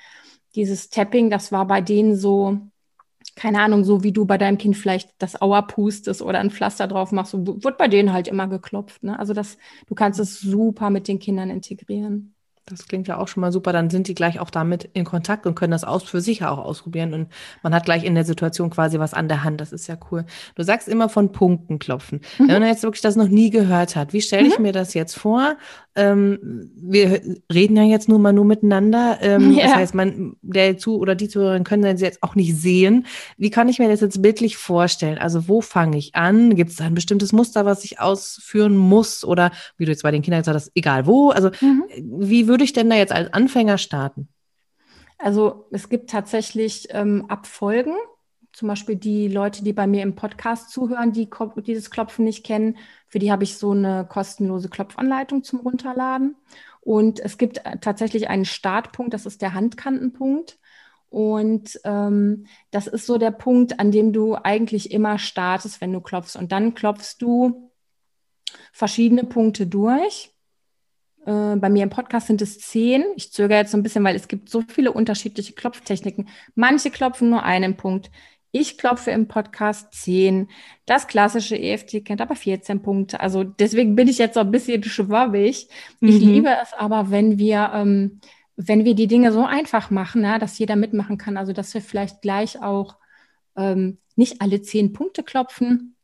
dieses 0.53 0.91
Tapping, 0.91 1.31
das 1.31 1.51
war 1.51 1.65
bei 1.65 1.81
denen 1.81 2.15
so, 2.15 2.59
keine 3.35 3.61
Ahnung, 3.61 3.83
so 3.83 4.03
wie 4.03 4.11
du 4.11 4.25
bei 4.25 4.37
deinem 4.37 4.57
Kind 4.57 4.77
vielleicht 4.77 5.09
das 5.19 5.41
Auer 5.41 5.67
pustest 5.67 6.21
oder 6.21 6.39
ein 6.39 6.51
Pflaster 6.51 6.87
drauf 6.87 7.11
machst, 7.11 7.31
so 7.31 7.45
wird 7.45 7.77
bei 7.77 7.87
denen 7.87 8.13
halt 8.13 8.27
immer 8.27 8.47
geklopft. 8.47 9.03
Ne? 9.03 9.17
Also 9.17 9.33
das, 9.33 9.57
du 9.87 9.95
kannst 9.95 10.19
es 10.19 10.39
super 10.39 10.89
mit 10.89 11.07
den 11.07 11.19
Kindern 11.19 11.49
integrieren. 11.49 12.35
Das 12.65 12.87
klingt 12.87 13.09
ja 13.09 13.17
auch 13.17 13.27
schon 13.27 13.41
mal 13.41 13.51
super. 13.51 13.73
Dann 13.73 13.89
sind 13.89 14.07
die 14.07 14.15
gleich 14.15 14.39
auch 14.39 14.49
damit 14.49 14.89
in 14.93 15.03
Kontakt 15.03 15.45
und 15.45 15.55
können 15.55 15.71
das 15.71 15.83
aus 15.83 16.03
für 16.03 16.21
sich 16.21 16.45
auch 16.45 16.59
ausprobieren. 16.59 17.13
Und 17.13 17.27
man 17.61 17.75
hat 17.75 17.83
gleich 17.83 18.05
in 18.05 18.15
der 18.15 18.23
Situation 18.23 18.69
quasi 18.69 18.99
was 18.99 19.13
an 19.13 19.27
der 19.27 19.43
Hand. 19.43 19.59
Das 19.59 19.73
ist 19.73 19.87
ja 19.87 19.97
cool. 20.11 20.25
Du 20.55 20.63
sagst 20.63 20.87
immer 20.87 21.09
von 21.09 21.33
Punkten 21.33 21.77
klopfen. 21.77 22.21
Mhm. 22.39 22.47
Wenn 22.47 22.61
man 22.61 22.69
jetzt 22.69 22.83
wirklich 22.83 23.01
das 23.01 23.17
noch 23.17 23.27
nie 23.27 23.49
gehört 23.49 23.97
hat, 23.97 24.13
wie 24.13 24.21
stelle 24.21 24.47
ich 24.47 24.57
mhm. 24.57 24.63
mir 24.63 24.71
das 24.71 24.93
jetzt 24.93 25.15
vor? 25.15 25.57
Ähm, 25.95 26.71
wir 26.75 27.21
reden 27.53 27.75
ja 27.75 27.83
jetzt 27.83 28.07
nur 28.07 28.17
mal 28.17 28.31
nur 28.31 28.45
miteinander. 28.45 29.17
Ähm, 29.21 29.51
ja. 29.57 29.65
Das 29.65 29.75
heißt, 29.75 29.95
man, 29.95 30.37
der 30.41 30.77
zu 30.77 30.97
oder 30.97 31.15
die 31.15 31.27
Zuhörerin 31.27 31.65
können 31.65 31.83
das 31.83 31.99
jetzt 31.99 32.23
auch 32.23 32.35
nicht 32.35 32.55
sehen. 32.55 33.05
Wie 33.37 33.49
kann 33.49 33.67
ich 33.67 33.79
mir 33.79 33.89
das 33.89 33.99
jetzt 33.99 34.21
bildlich 34.21 34.55
vorstellen? 34.55 35.17
Also 35.17 35.49
wo 35.49 35.59
fange 35.59 35.97
ich 35.97 36.15
an? 36.15 36.55
Gibt 36.55 36.71
es 36.71 36.77
da 36.77 36.85
ein 36.85 36.95
bestimmtes 36.95 37.33
Muster, 37.33 37.65
was 37.65 37.83
ich 37.83 37.99
ausführen 37.99 38.77
muss? 38.77 39.25
Oder 39.25 39.51
wie 39.77 39.83
du 39.83 39.91
jetzt 39.91 40.03
bei 40.03 40.11
den 40.11 40.21
Kindern 40.21 40.41
gesagt 40.41 40.55
hast, 40.55 40.71
egal 40.75 41.05
wo. 41.05 41.29
Also 41.31 41.51
mhm. 41.59 41.83
wie 41.97 42.47
würde 42.53 42.63
ich 42.65 42.73
denn 42.73 42.87
da 42.87 42.95
jetzt 42.95 43.11
als 43.11 43.33
Anfänger 43.33 43.79
starten? 43.79 44.29
Also 45.17 45.65
es 45.71 45.89
gibt 45.89 46.11
tatsächlich 46.11 46.87
ähm, 46.91 47.25
Abfolgen 47.29 47.95
zum 48.53 48.67
Beispiel 48.67 48.95
die 48.95 49.27
Leute, 49.27 49.63
die 49.63 49.73
bei 49.73 49.87
mir 49.87 50.03
im 50.03 50.15
Podcast 50.15 50.69
zuhören, 50.69 51.11
die 51.11 51.27
dieses 51.65 51.89
Klopfen 51.89 52.23
nicht 52.23 52.45
kennen, 52.45 52.77
für 53.07 53.17
die 53.17 53.31
habe 53.31 53.43
ich 53.43 53.57
so 53.57 53.71
eine 53.71 54.05
kostenlose 54.07 54.69
Klopfanleitung 54.69 55.43
zum 55.43 55.61
Runterladen. 55.61 56.35
Und 56.79 57.19
es 57.19 57.39
gibt 57.39 57.65
äh, 57.65 57.79
tatsächlich 57.79 58.29
einen 58.29 58.45
Startpunkt, 58.45 59.13
das 59.13 59.25
ist 59.25 59.41
der 59.41 59.55
Handkantenpunkt. 59.55 60.59
Und 61.09 61.79
ähm, 61.83 62.45
das 62.71 62.87
ist 62.87 63.05
so 63.05 63.17
der 63.17 63.31
Punkt, 63.31 63.79
an 63.79 63.91
dem 63.91 64.13
du 64.13 64.35
eigentlich 64.35 64.91
immer 64.91 65.17
startest, 65.17 65.81
wenn 65.81 65.93
du 65.93 66.01
klopfst. 66.01 66.35
Und 66.35 66.51
dann 66.51 66.75
klopfst 66.75 67.15
du 67.19 67.71
verschiedene 68.71 69.23
Punkte 69.23 69.65
durch. 69.65 70.32
Äh, 71.25 71.55
bei 71.55 71.69
mir 71.69 71.83
im 71.83 71.89
Podcast 71.89 72.27
sind 72.27 72.41
es 72.41 72.59
zehn. 72.59 73.03
Ich 73.15 73.31
zögere 73.31 73.59
jetzt 73.59 73.71
so 73.71 73.77
ein 73.77 73.83
bisschen, 73.83 74.03
weil 74.03 74.15
es 74.15 74.27
gibt 74.27 74.49
so 74.49 74.61
viele 74.67 74.91
unterschiedliche 74.91 75.53
Klopftechniken. 75.53 76.29
Manche 76.55 76.91
klopfen 76.91 77.29
nur 77.29 77.43
einen 77.43 77.77
Punkt. 77.77 78.11
Ich 78.51 78.77
klopfe 78.77 79.11
im 79.11 79.27
Podcast 79.27 79.93
10. 79.93 80.47
Das 80.85 81.07
klassische 81.07 81.57
EFT 81.57 82.05
kennt 82.05 82.21
aber 82.21 82.35
14 82.35 82.81
Punkte. 82.81 83.19
Also 83.19 83.43
deswegen 83.43 83.95
bin 83.95 84.07
ich 84.07 84.19
jetzt 84.19 84.35
so 84.35 84.41
ein 84.41 84.51
bisschen 84.51 84.83
schwabbig. 84.83 85.67
Mhm. 85.99 86.09
Ich 86.09 86.19
liebe 86.19 86.49
es 86.61 86.73
aber, 86.73 87.09
wenn 87.09 87.39
wir, 87.39 87.71
ähm, 87.73 88.19
wenn 88.55 88.85
wir 88.85 88.93
die 88.93 89.07
Dinge 89.07 89.31
so 89.31 89.43
einfach 89.43 89.89
machen, 89.89 90.23
ja, 90.23 90.37
dass 90.37 90.59
jeder 90.59 90.75
mitmachen 90.75 91.17
kann. 91.17 91.37
Also 91.37 91.53
dass 91.53 91.73
wir 91.73 91.81
vielleicht 91.81 92.21
gleich 92.21 92.61
auch 92.61 92.97
ähm, 93.55 93.97
nicht 94.15 94.41
alle 94.41 94.61
zehn 94.61 94.93
Punkte 94.93 95.23
klopfen, 95.23 95.95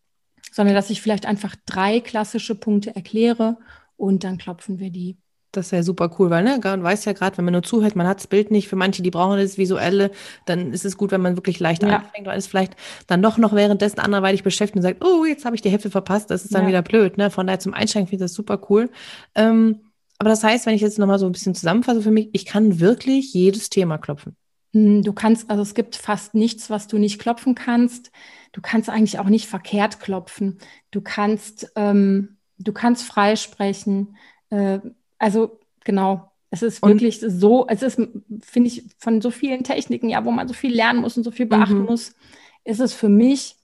sondern 0.51 0.73
dass 0.75 0.89
ich 0.89 1.01
vielleicht 1.01 1.27
einfach 1.27 1.55
drei 1.65 1.99
klassische 1.99 2.55
Punkte 2.55 2.95
erkläre 2.95 3.57
und 3.99 4.23
dann 4.23 4.37
klopfen 4.37 4.79
wir 4.79 4.89
die. 4.89 5.17
Das 5.51 5.67
ist 5.67 5.71
ja 5.71 5.83
super 5.83 6.15
cool, 6.19 6.29
weil 6.29 6.43
ne, 6.43 6.59
man 6.63 6.83
weiß 6.83 7.05
ja 7.05 7.13
gerade, 7.13 7.37
wenn 7.37 7.45
man 7.45 7.53
nur 7.53 7.63
zuhört, 7.63 7.95
man 7.95 8.07
hat 8.07 8.19
das 8.19 8.27
Bild 8.27 8.51
nicht. 8.51 8.67
Für 8.67 8.75
manche, 8.75 9.01
die 9.01 9.09
brauchen 9.09 9.39
das 9.39 9.57
Visuelle, 9.57 10.11
dann 10.45 10.71
ist 10.73 10.85
es 10.85 10.95
gut, 10.95 11.11
wenn 11.11 11.21
man 11.21 11.35
wirklich 11.35 11.59
leicht 11.59 11.81
ja. 11.81 11.97
anfängt, 11.97 12.27
weil 12.27 12.37
es 12.37 12.45
vielleicht 12.45 12.75
dann 13.07 13.23
doch 13.23 13.39
noch 13.39 13.53
währenddessen 13.53 13.99
anderweitig 13.99 14.43
beschäftigt 14.43 14.77
und 14.77 14.83
sagt, 14.83 15.03
oh, 15.03 15.25
jetzt 15.25 15.45
habe 15.45 15.55
ich 15.55 15.63
die 15.63 15.71
Hälfte 15.71 15.89
verpasst, 15.89 16.29
das 16.29 16.45
ist 16.45 16.53
dann 16.53 16.63
ja. 16.63 16.67
wieder 16.69 16.81
blöd. 16.83 17.17
Ne? 17.17 17.31
Von 17.31 17.47
daher 17.47 17.59
zum 17.59 17.73
Einsteigen 17.73 18.07
finde 18.07 18.23
ich 18.23 18.29
das 18.29 18.35
super 18.35 18.61
cool. 18.69 18.91
Ähm, 19.33 19.79
aber 20.19 20.29
das 20.29 20.43
heißt, 20.43 20.67
wenn 20.67 20.75
ich 20.75 20.81
jetzt 20.81 20.99
nochmal 20.99 21.17
so 21.17 21.25
ein 21.25 21.31
bisschen 21.31 21.55
zusammenfasse 21.55 22.03
für 22.03 22.11
mich, 22.11 22.29
ich 22.33 22.45
kann 22.45 22.79
wirklich 22.79 23.33
jedes 23.33 23.69
Thema 23.71 23.97
klopfen. 23.97 24.35
Hm, 24.73 25.01
du 25.01 25.13
kannst, 25.13 25.49
also 25.49 25.63
es 25.63 25.73
gibt 25.73 25.95
fast 25.95 26.35
nichts, 26.35 26.69
was 26.69 26.87
du 26.87 26.99
nicht 26.99 27.19
klopfen 27.19 27.55
kannst. 27.55 28.11
Du 28.51 28.61
kannst 28.61 28.87
eigentlich 28.89 29.17
auch 29.17 29.29
nicht 29.29 29.47
verkehrt 29.47 29.99
klopfen. 29.99 30.59
Du 30.91 31.01
kannst, 31.01 31.71
ähm, 31.75 32.37
du 32.59 32.73
kannst 32.73 33.03
freisprechen. 33.03 34.15
Äh, 34.49 34.79
also 35.17 35.59
genau, 35.83 36.31
es 36.51 36.61
ist 36.61 36.83
und 36.83 36.91
wirklich 36.91 37.19
so, 37.19 37.67
es 37.67 37.81
ist, 37.81 37.99
finde 38.41 38.67
ich, 38.67 38.83
von 38.97 39.21
so 39.21 39.31
vielen 39.31 39.63
Techniken, 39.63 40.09
ja, 40.09 40.23
wo 40.25 40.31
man 40.31 40.47
so 40.47 40.53
viel 40.53 40.73
lernen 40.73 41.01
muss 41.01 41.17
und 41.17 41.23
so 41.23 41.31
viel 41.31 41.45
beachten 41.45 41.79
mhm. 41.79 41.85
muss, 41.85 42.15
ist 42.63 42.79
es 42.79 42.93
für 42.93 43.09
mich 43.09 43.55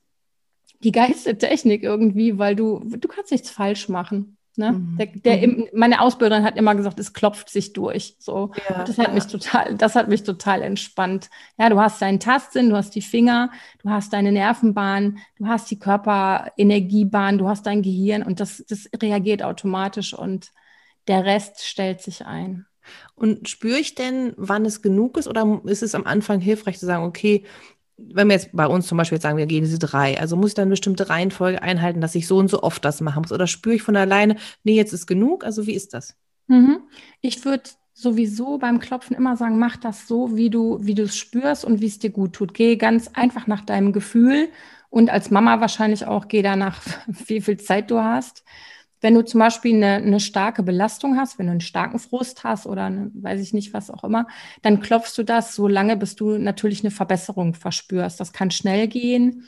die 0.84 0.92
geilste 0.92 1.38
Technik 1.38 1.84
irgendwie, 1.84 2.38
weil 2.38 2.56
du, 2.56 2.82
du 2.86 3.08
kannst 3.08 3.32
nichts 3.32 3.50
falsch 3.50 3.90
machen. 3.90 4.38
Ne? 4.58 4.72
Mhm. 4.72 4.98
Der, 4.98 5.08
der 5.08 5.48
mhm. 5.48 5.68
meine 5.74 6.02
Ausbilderin 6.02 6.44
hat 6.44 6.58
immer 6.58 6.76
gesagt, 6.76 7.00
es 7.00 7.14
klopft 7.14 7.50
sich 7.50 7.74
durch. 7.74 8.16
So, 8.20 8.52
ja, 8.70 8.84
das 8.84 8.98
hat 8.98 9.08
ja. 9.08 9.14
mich 9.14 9.28
total, 9.28 9.76
das 9.76 9.96
hat 9.96 10.08
mich 10.08 10.24
total 10.24 10.62
entspannt. 10.62 11.30
Ja, 11.58 11.70
du 11.70 11.80
hast 11.80 12.02
deinen 12.02 12.20
Tastsinn, 12.20 12.70
du 12.70 12.76
hast 12.76 12.96
die 12.96 13.02
Finger, 13.02 13.52
du 13.84 13.90
hast 13.90 14.14
deine 14.14 14.32
Nervenbahn, 14.32 15.20
du 15.38 15.48
hast 15.48 15.70
die 15.72 15.80
Körperenergiebahn, 15.80 17.38
du 17.38 17.48
hast 17.48 17.66
dein 17.66 17.82
Gehirn 17.82 18.24
und 18.24 18.40
das, 18.40 18.64
das 18.68 18.90
reagiert 19.02 19.44
automatisch 19.44 20.14
und 20.14 20.52
der 21.08 21.26
Rest 21.26 21.66
stellt 21.66 22.02
sich 22.02 22.26
ein. 22.26 22.66
Und 23.16 23.50
spüre 23.50 23.80
ich 23.80 23.96
denn, 23.96 24.34
wann 24.38 24.66
es 24.66 24.82
genug 24.82 25.18
ist 25.18 25.28
oder 25.28 25.62
ist 25.66 25.84
es 25.84 25.96
am 25.96 26.06
Anfang 26.06 26.40
hilfreich 26.40 26.78
zu 26.78 26.86
sagen, 26.86 27.04
okay, 27.04 27.46
wenn 27.98 28.28
wir 28.28 28.34
jetzt 28.34 28.50
bei 28.52 28.68
uns 28.68 28.88
zum 28.88 28.98
Beispiel 28.98 29.16
jetzt 29.16 29.24
sagen, 29.24 29.38
wir 29.38 29.46
gehen 29.46 29.64
diese 29.64 29.80
drei, 29.80 30.20
also 30.20 30.36
muss 30.36 30.50
ich 30.50 30.54
dann 30.56 30.64
eine 30.64 30.72
bestimmte 30.72 31.10
Reihenfolge 31.10 31.62
einhalten, 31.62 32.02
dass 32.02 32.16
ich 32.16 32.28
so 32.28 32.38
und 32.38 32.50
so 32.50 32.62
oft 32.64 32.84
das 32.84 33.02
machen 33.02 33.22
muss? 33.22 33.32
Oder 33.32 33.48
spüre 33.48 33.76
ich 33.76 33.84
von 33.84 33.96
alleine, 33.96 34.36
nee, 34.64 34.76
jetzt 34.76 34.94
ist 34.94 35.08
genug? 35.08 35.46
Also 35.46 35.66
wie 35.68 35.74
ist 35.74 35.94
das? 35.94 36.16
Mhm. 36.48 36.80
Ich 37.22 37.46
würde 37.46 37.64
sowieso 37.94 38.58
beim 38.58 38.80
Klopfen 38.80 39.16
immer 39.16 39.38
sagen, 39.38 39.58
mach 39.58 39.78
das 39.78 40.08
so, 40.08 40.36
wie 40.36 40.50
du, 40.50 40.80
wie 40.82 40.96
du 40.96 41.04
es 41.04 41.16
spürst 41.16 41.64
und 41.64 41.82
wie 41.82 41.88
es 41.88 42.00
dir 42.00 42.10
gut 42.10 42.34
tut. 42.34 42.54
Geh 42.54 42.76
ganz 42.76 43.10
einfach 43.14 43.48
nach 43.48 43.62
deinem 43.62 43.94
Gefühl 43.94 44.50
und 44.90 45.10
als 45.10 45.32
Mama 45.32 45.62
wahrscheinlich 45.62 46.06
auch 46.06 46.28
geh 46.28 46.42
danach, 46.42 46.82
wie 47.28 47.42
viel 47.42 47.58
Zeit 47.58 47.90
du 47.90 48.00
hast. 48.00 48.44
Wenn 49.02 49.14
du 49.14 49.24
zum 49.24 49.40
Beispiel 49.40 49.76
eine, 49.76 49.96
eine, 49.96 50.20
starke 50.20 50.64
Belastung 50.64 51.18
hast, 51.18 51.38
wenn 51.38 51.48
du 51.48 51.52
einen 51.52 51.62
starken 51.62 52.00
Frust 52.00 52.44
hast 52.44 52.66
oder 52.66 52.86
eine, 52.86 53.12
weiß 53.14 53.42
ich 53.42 53.54
nicht, 53.54 53.74
was 53.74 53.92
auch 53.92 54.04
immer, 54.04 54.28
dann 54.62 54.82
klopfst 54.82 55.18
du 55.18 55.24
das 55.24 55.54
so 55.54 55.68
lange, 55.68 55.98
bis 55.98 56.16
du 56.16 56.38
natürlich 56.38 56.82
eine 56.82 56.92
Verbesserung 56.92 57.54
verspürst. 57.54 58.20
Das 58.20 58.34
kann 58.34 58.52
schnell 58.52 58.88
gehen. 58.88 59.44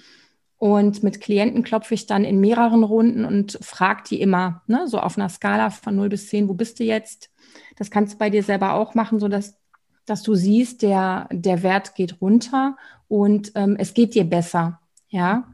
Und 0.58 1.04
mit 1.04 1.22
Klienten 1.22 1.64
klopfe 1.64 1.94
ich 1.94 2.08
dann 2.08 2.24
in 2.24 2.40
mehreren 2.40 2.84
Runden 2.84 3.26
und 3.26 3.60
frage 3.62 4.04
die 4.10 4.20
immer, 4.20 4.64
ne, 4.68 4.88
so 4.88 5.00
auf 5.00 5.18
einer 5.18 5.30
Skala 5.30 5.70
von 5.70 5.96
0 5.96 6.10
bis 6.10 6.30
10, 6.30 6.50
wo 6.50 6.54
bist 6.56 6.80
du 6.80 6.84
jetzt? 6.84 7.30
Das 7.76 7.92
kannst 7.92 8.16
du 8.16 8.18
bei 8.18 8.32
dir 8.32 8.42
selber 8.42 8.74
auch 8.74 8.96
machen, 8.96 9.20
so 9.20 9.28
dass, 9.28 9.60
dass 10.06 10.24
du 10.24 10.34
siehst, 10.34 10.82
der, 10.82 11.30
der 11.32 11.62
Wert 11.62 11.94
geht 11.94 12.22
runter 12.22 12.76
und 13.08 13.52
ähm, 13.54 13.76
es 13.78 13.94
geht 13.94 14.16
dir 14.16 14.24
besser. 14.24 14.80
Ja. 15.10 15.48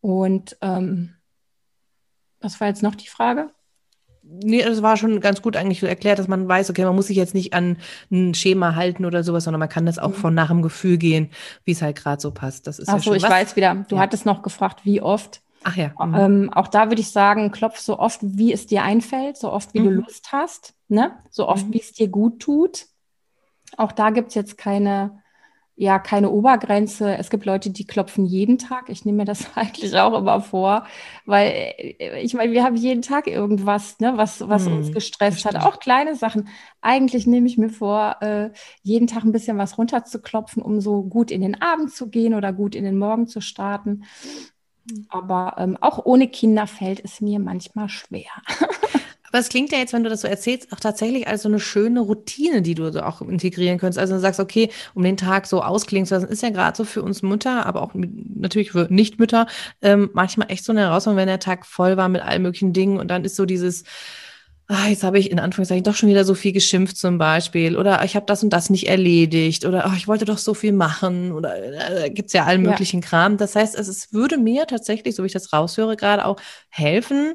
Und 0.00 0.56
ähm, 0.62 1.14
was 2.40 2.60
war 2.60 2.68
jetzt 2.68 2.82
noch 2.82 2.94
die 2.94 3.08
Frage? 3.08 3.50
Nee, 4.22 4.62
das 4.62 4.82
war 4.82 4.98
schon 4.98 5.20
ganz 5.20 5.40
gut 5.40 5.56
eigentlich 5.56 5.82
erklärt, 5.82 6.18
dass 6.18 6.28
man 6.28 6.46
weiß, 6.46 6.68
okay, 6.68 6.84
man 6.84 6.94
muss 6.94 7.06
sich 7.06 7.16
jetzt 7.16 7.34
nicht 7.34 7.54
an 7.54 7.78
ein 8.10 8.34
Schema 8.34 8.74
halten 8.74 9.06
oder 9.06 9.24
sowas, 9.24 9.44
sondern 9.44 9.60
man 9.60 9.70
kann 9.70 9.86
das 9.86 9.98
auch 9.98 10.10
mhm. 10.10 10.14
von 10.14 10.34
nach 10.34 10.48
dem 10.48 10.60
Gefühl 10.60 10.98
gehen, 10.98 11.30
wie 11.64 11.72
es 11.72 11.80
halt 11.80 11.96
gerade 11.96 12.20
so 12.20 12.30
passt. 12.30 12.66
Das 12.66 12.78
ist 12.78 12.88
Ach 12.88 12.94
ja 12.94 13.00
so, 13.00 13.14
ich 13.14 13.22
was. 13.22 13.30
weiß 13.30 13.56
wieder. 13.56 13.86
Du 13.88 13.96
ja. 13.96 14.02
hattest 14.02 14.26
noch 14.26 14.42
gefragt, 14.42 14.84
wie 14.84 15.00
oft. 15.00 15.40
Ach 15.64 15.76
ja. 15.76 15.92
Mhm. 15.98 16.14
Ähm, 16.14 16.52
auch 16.52 16.68
da 16.68 16.90
würde 16.90 17.00
ich 17.00 17.10
sagen, 17.10 17.52
klopf 17.52 17.78
so 17.78 17.98
oft, 17.98 18.20
wie 18.22 18.52
es 18.52 18.66
dir 18.66 18.82
einfällt, 18.82 19.38
so 19.38 19.50
oft, 19.50 19.72
wie 19.72 19.80
mhm. 19.80 19.84
du 19.84 19.90
Lust 20.02 20.30
hast, 20.30 20.74
ne? 20.88 21.12
so 21.30 21.48
oft, 21.48 21.66
mhm. 21.66 21.74
wie 21.74 21.80
es 21.80 21.92
dir 21.92 22.08
gut 22.08 22.40
tut. 22.40 22.86
Auch 23.78 23.92
da 23.92 24.10
gibt 24.10 24.28
es 24.28 24.34
jetzt 24.34 24.58
keine 24.58 25.22
ja 25.78 26.00
keine 26.00 26.30
Obergrenze. 26.30 27.16
Es 27.16 27.30
gibt 27.30 27.44
Leute, 27.44 27.70
die 27.70 27.86
klopfen 27.86 28.26
jeden 28.26 28.58
Tag. 28.58 28.88
Ich 28.88 29.04
nehme 29.04 29.18
mir 29.18 29.24
das 29.24 29.46
eigentlich 29.54 29.96
auch 29.96 30.18
immer 30.18 30.40
vor, 30.40 30.84
weil 31.24 31.46
äh, 31.78 32.20
ich 32.20 32.34
meine, 32.34 32.52
wir 32.52 32.64
haben 32.64 32.76
jeden 32.76 33.00
Tag 33.00 33.28
irgendwas, 33.28 34.00
ne, 34.00 34.12
was, 34.16 34.46
was 34.48 34.66
hm, 34.66 34.76
uns 34.76 34.92
gestresst 34.92 35.44
hat. 35.44 35.56
Auch 35.56 35.78
kleine 35.78 36.16
Sachen. 36.16 36.48
Eigentlich 36.80 37.26
nehme 37.26 37.46
ich 37.46 37.58
mir 37.58 37.70
vor, 37.70 38.16
äh, 38.20 38.50
jeden 38.82 39.06
Tag 39.06 39.22
ein 39.22 39.32
bisschen 39.32 39.56
was 39.56 39.78
runterzuklopfen, 39.78 40.62
um 40.62 40.80
so 40.80 41.04
gut 41.04 41.30
in 41.30 41.40
den 41.40 41.62
Abend 41.62 41.92
zu 41.92 42.10
gehen 42.10 42.34
oder 42.34 42.52
gut 42.52 42.74
in 42.74 42.84
den 42.84 42.98
Morgen 42.98 43.28
zu 43.28 43.40
starten. 43.40 44.02
Aber 45.08 45.54
ähm, 45.58 45.76
auch 45.80 46.04
ohne 46.04 46.28
Kinder 46.28 46.66
fällt 46.66 47.04
es 47.04 47.20
mir 47.20 47.38
manchmal 47.38 47.88
schwer. 47.88 48.30
Aber 49.28 49.38
es 49.38 49.48
klingt 49.48 49.72
ja 49.72 49.78
jetzt, 49.78 49.92
wenn 49.92 50.04
du 50.04 50.10
das 50.10 50.22
so 50.22 50.28
erzählst, 50.28 50.72
auch 50.72 50.80
tatsächlich 50.80 51.28
als 51.28 51.42
so 51.42 51.48
eine 51.48 51.60
schöne 51.60 52.00
Routine, 52.00 52.62
die 52.62 52.74
du 52.74 52.90
so 52.92 53.02
auch 53.02 53.20
integrieren 53.20 53.78
könntest. 53.78 53.98
Also 53.98 54.14
du 54.14 54.20
sagst, 54.20 54.40
okay, 54.40 54.70
um 54.94 55.02
den 55.02 55.16
Tag 55.16 55.46
so 55.46 55.62
ausklingen 55.62 56.06
zu 56.06 56.14
lassen, 56.14 56.28
ist 56.28 56.42
ja 56.42 56.50
gerade 56.50 56.76
so 56.76 56.84
für 56.84 57.02
uns 57.02 57.22
Mütter, 57.22 57.66
aber 57.66 57.82
auch 57.82 57.92
natürlich 57.94 58.72
für 58.72 58.86
Nichtmütter, 58.90 59.46
ähm, 59.82 60.10
manchmal 60.14 60.50
echt 60.50 60.64
so 60.64 60.72
eine 60.72 60.80
Herausforderung, 60.80 61.18
wenn 61.18 61.28
der 61.28 61.40
Tag 61.40 61.66
voll 61.66 61.96
war 61.96 62.08
mit 62.08 62.22
allen 62.22 62.42
möglichen 62.42 62.72
Dingen 62.72 62.98
und 62.98 63.08
dann 63.08 63.24
ist 63.24 63.36
so 63.36 63.44
dieses, 63.44 63.84
ah, 64.68 64.88
jetzt 64.88 65.02
habe 65.02 65.18
ich 65.18 65.30
in 65.30 65.40
Anführungszeichen 65.40 65.84
doch 65.84 65.94
schon 65.94 66.08
wieder 66.08 66.24
so 66.24 66.34
viel 66.34 66.52
geschimpft 66.52 66.96
zum 66.96 67.18
Beispiel 67.18 67.76
oder 67.76 68.04
ich 68.04 68.16
habe 68.16 68.26
das 68.26 68.42
und 68.42 68.50
das 68.50 68.70
nicht 68.70 68.88
erledigt 68.88 69.64
oder 69.64 69.86
oh, 69.88 69.96
ich 69.96 70.08
wollte 70.08 70.26
doch 70.26 70.38
so 70.38 70.54
viel 70.54 70.72
machen 70.72 71.32
oder 71.32 72.04
äh, 72.04 72.10
gibt's 72.10 72.34
ja 72.34 72.44
allen 72.44 72.62
möglichen 72.62 73.00
ja. 73.00 73.08
Kram. 73.08 73.36
Das 73.38 73.56
heißt, 73.56 73.74
es, 73.74 73.88
es 73.88 74.12
würde 74.12 74.36
mir 74.38 74.66
tatsächlich, 74.66 75.14
so 75.14 75.22
wie 75.22 75.26
ich 75.28 75.32
das 75.32 75.52
raushöre, 75.52 75.96
gerade 75.96 76.26
auch 76.26 76.38
helfen, 76.68 77.34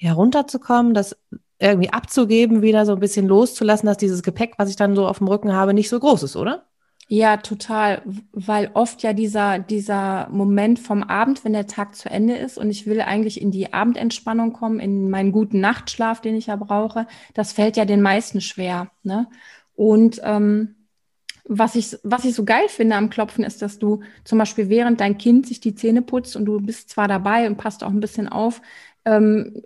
herunterzukommen, 0.00 0.94
das 0.94 1.16
irgendwie 1.58 1.92
abzugeben, 1.92 2.62
wieder 2.62 2.86
so 2.86 2.92
ein 2.92 3.00
bisschen 3.00 3.26
loszulassen, 3.26 3.86
dass 3.86 3.98
dieses 3.98 4.22
Gepäck, 4.22 4.54
was 4.56 4.70
ich 4.70 4.76
dann 4.76 4.96
so 4.96 5.06
auf 5.06 5.18
dem 5.18 5.28
Rücken 5.28 5.52
habe, 5.52 5.74
nicht 5.74 5.90
so 5.90 6.00
groß 6.00 6.22
ist, 6.22 6.36
oder? 6.36 6.64
Ja, 7.12 7.38
total, 7.38 8.02
weil 8.32 8.70
oft 8.74 9.02
ja 9.02 9.12
dieser, 9.12 9.58
dieser 9.58 10.28
Moment 10.30 10.78
vom 10.78 11.02
Abend, 11.02 11.44
wenn 11.44 11.52
der 11.52 11.66
Tag 11.66 11.96
zu 11.96 12.08
Ende 12.08 12.36
ist 12.36 12.56
und 12.56 12.70
ich 12.70 12.86
will 12.86 13.00
eigentlich 13.00 13.40
in 13.40 13.50
die 13.50 13.72
Abendentspannung 13.72 14.52
kommen, 14.52 14.78
in 14.78 15.10
meinen 15.10 15.32
guten 15.32 15.58
Nachtschlaf, 15.60 16.20
den 16.20 16.36
ich 16.36 16.46
ja 16.46 16.56
brauche, 16.56 17.08
das 17.34 17.52
fällt 17.52 17.76
ja 17.76 17.84
den 17.84 18.00
meisten 18.00 18.40
schwer. 18.40 18.92
Ne? 19.02 19.26
Und 19.74 20.20
ähm, 20.22 20.76
was 21.52 21.74
ich, 21.74 21.98
was 22.04 22.24
ich 22.24 22.36
so 22.36 22.44
geil 22.44 22.68
finde 22.68 22.94
am 22.94 23.10
Klopfen 23.10 23.42
ist, 23.42 23.60
dass 23.60 23.80
du 23.80 24.02
zum 24.22 24.38
Beispiel 24.38 24.68
während 24.68 25.00
dein 25.00 25.18
Kind 25.18 25.48
sich 25.48 25.58
die 25.58 25.74
Zähne 25.74 26.02
putzt 26.02 26.36
und 26.36 26.44
du 26.44 26.60
bist 26.60 26.90
zwar 26.90 27.08
dabei 27.08 27.48
und 27.48 27.56
passt 27.56 27.82
auch 27.82 27.90
ein 27.90 27.98
bisschen 27.98 28.28
auf, 28.28 28.62
ähm, 29.04 29.62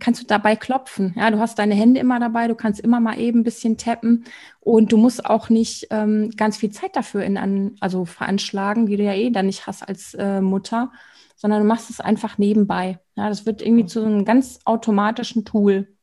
kannst 0.00 0.20
du 0.20 0.26
dabei 0.26 0.56
klopfen. 0.56 1.14
Ja, 1.16 1.30
du 1.30 1.38
hast 1.38 1.58
deine 1.58 1.74
Hände 1.74 2.00
immer 2.00 2.18
dabei, 2.18 2.48
du 2.48 2.54
kannst 2.54 2.80
immer 2.80 3.00
mal 3.00 3.18
eben 3.18 3.40
ein 3.40 3.44
bisschen 3.44 3.78
tappen 3.78 4.24
und 4.60 4.92
du 4.92 4.96
musst 4.96 5.24
auch 5.24 5.48
nicht 5.48 5.86
ähm, 5.90 6.30
ganz 6.36 6.56
viel 6.56 6.70
Zeit 6.70 6.96
dafür 6.96 7.22
in 7.22 7.36
an, 7.36 7.76
also 7.80 8.04
veranschlagen, 8.04 8.86
die 8.86 8.96
du 8.96 9.04
ja 9.04 9.14
eh 9.14 9.30
dann 9.30 9.46
nicht 9.46 9.66
hast 9.66 9.82
als 9.88 10.14
äh, 10.14 10.40
Mutter, 10.40 10.90
sondern 11.36 11.62
du 11.62 11.68
machst 11.68 11.90
es 11.90 12.00
einfach 12.00 12.38
nebenbei. 12.38 12.98
Ja, 13.14 13.28
das 13.28 13.46
wird 13.46 13.62
irgendwie 13.62 13.86
zu 13.86 14.02
einem 14.04 14.24
ganz 14.24 14.60
automatischen 14.64 15.44
Tool. 15.44 15.95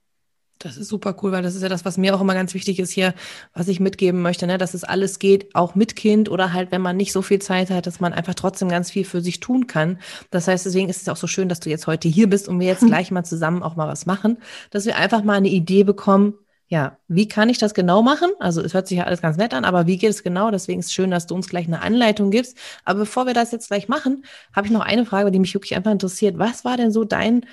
Das 0.59 0.77
ist 0.77 0.87
super 0.87 1.15
cool, 1.21 1.31
weil 1.31 1.43
das 1.43 1.55
ist 1.55 1.61
ja 1.61 1.69
das, 1.69 1.83
was 1.83 1.97
mir 1.97 2.15
auch 2.15 2.21
immer 2.21 2.33
ganz 2.33 2.53
wichtig 2.53 2.79
ist 2.79 2.91
hier, 2.91 3.13
was 3.53 3.67
ich 3.67 3.79
mitgeben 3.79 4.21
möchte, 4.21 4.47
ne? 4.47 4.57
dass 4.57 4.73
es 4.73 4.83
alles 4.83 5.19
geht, 5.19 5.53
auch 5.55 5.75
mit 5.75 5.95
Kind 5.95 6.29
oder 6.29 6.53
halt, 6.53 6.71
wenn 6.71 6.81
man 6.81 6.95
nicht 6.95 7.11
so 7.11 7.21
viel 7.21 7.39
Zeit 7.39 7.69
hat, 7.69 7.85
dass 7.85 7.99
man 7.99 8.13
einfach 8.13 8.33
trotzdem 8.33 8.69
ganz 8.69 8.89
viel 8.89 9.03
für 9.03 9.21
sich 9.21 9.39
tun 9.39 9.67
kann. 9.67 9.99
Das 10.31 10.47
heißt, 10.47 10.65
deswegen 10.65 10.89
ist 10.89 11.01
es 11.01 11.09
auch 11.09 11.17
so 11.17 11.27
schön, 11.27 11.49
dass 11.49 11.59
du 11.59 11.69
jetzt 11.69 11.87
heute 11.87 12.07
hier 12.07 12.29
bist 12.29 12.47
und 12.47 12.59
wir 12.59 12.67
jetzt 12.67 12.85
gleich 12.85 13.11
mal 13.11 13.23
zusammen 13.23 13.61
auch 13.61 13.75
mal 13.75 13.87
was 13.87 14.05
machen, 14.05 14.37
dass 14.71 14.85
wir 14.85 14.95
einfach 14.95 15.23
mal 15.23 15.35
eine 15.35 15.49
Idee 15.49 15.83
bekommen, 15.83 16.35
ja, 16.73 16.97
wie 17.07 17.27
kann 17.27 17.49
ich 17.49 17.59
das 17.59 17.75
genau 17.75 18.01
machen? 18.01 18.31
Also 18.39 18.59
es 18.61 18.73
hört 18.73 18.87
sich 18.87 18.97
ja 18.97 19.03
alles 19.03 19.21
ganz 19.21 19.37
nett 19.37 19.53
an, 19.53 19.63
aber 19.63 19.85
wie 19.85 19.97
geht 19.97 20.09
es 20.09 20.23
genau? 20.23 20.49
Deswegen 20.49 20.79
ist 20.79 20.87
es 20.87 20.93
schön, 20.93 21.11
dass 21.11 21.27
du 21.27 21.35
uns 21.35 21.47
gleich 21.47 21.67
eine 21.67 21.83
Anleitung 21.83 22.31
gibst. 22.31 22.57
Aber 22.83 22.99
bevor 22.99 23.27
wir 23.27 23.35
das 23.35 23.51
jetzt 23.51 23.67
gleich 23.67 23.89
machen, 23.89 24.25
habe 24.55 24.65
ich 24.65 24.73
noch 24.73 24.81
eine 24.81 25.05
Frage, 25.05 25.29
die 25.29 25.37
mich 25.37 25.53
wirklich 25.53 25.75
einfach 25.75 25.91
interessiert. 25.91 26.39
Was 26.39 26.65
war 26.65 26.75
denn 26.75 26.91
so 26.91 27.03
dein 27.03 27.45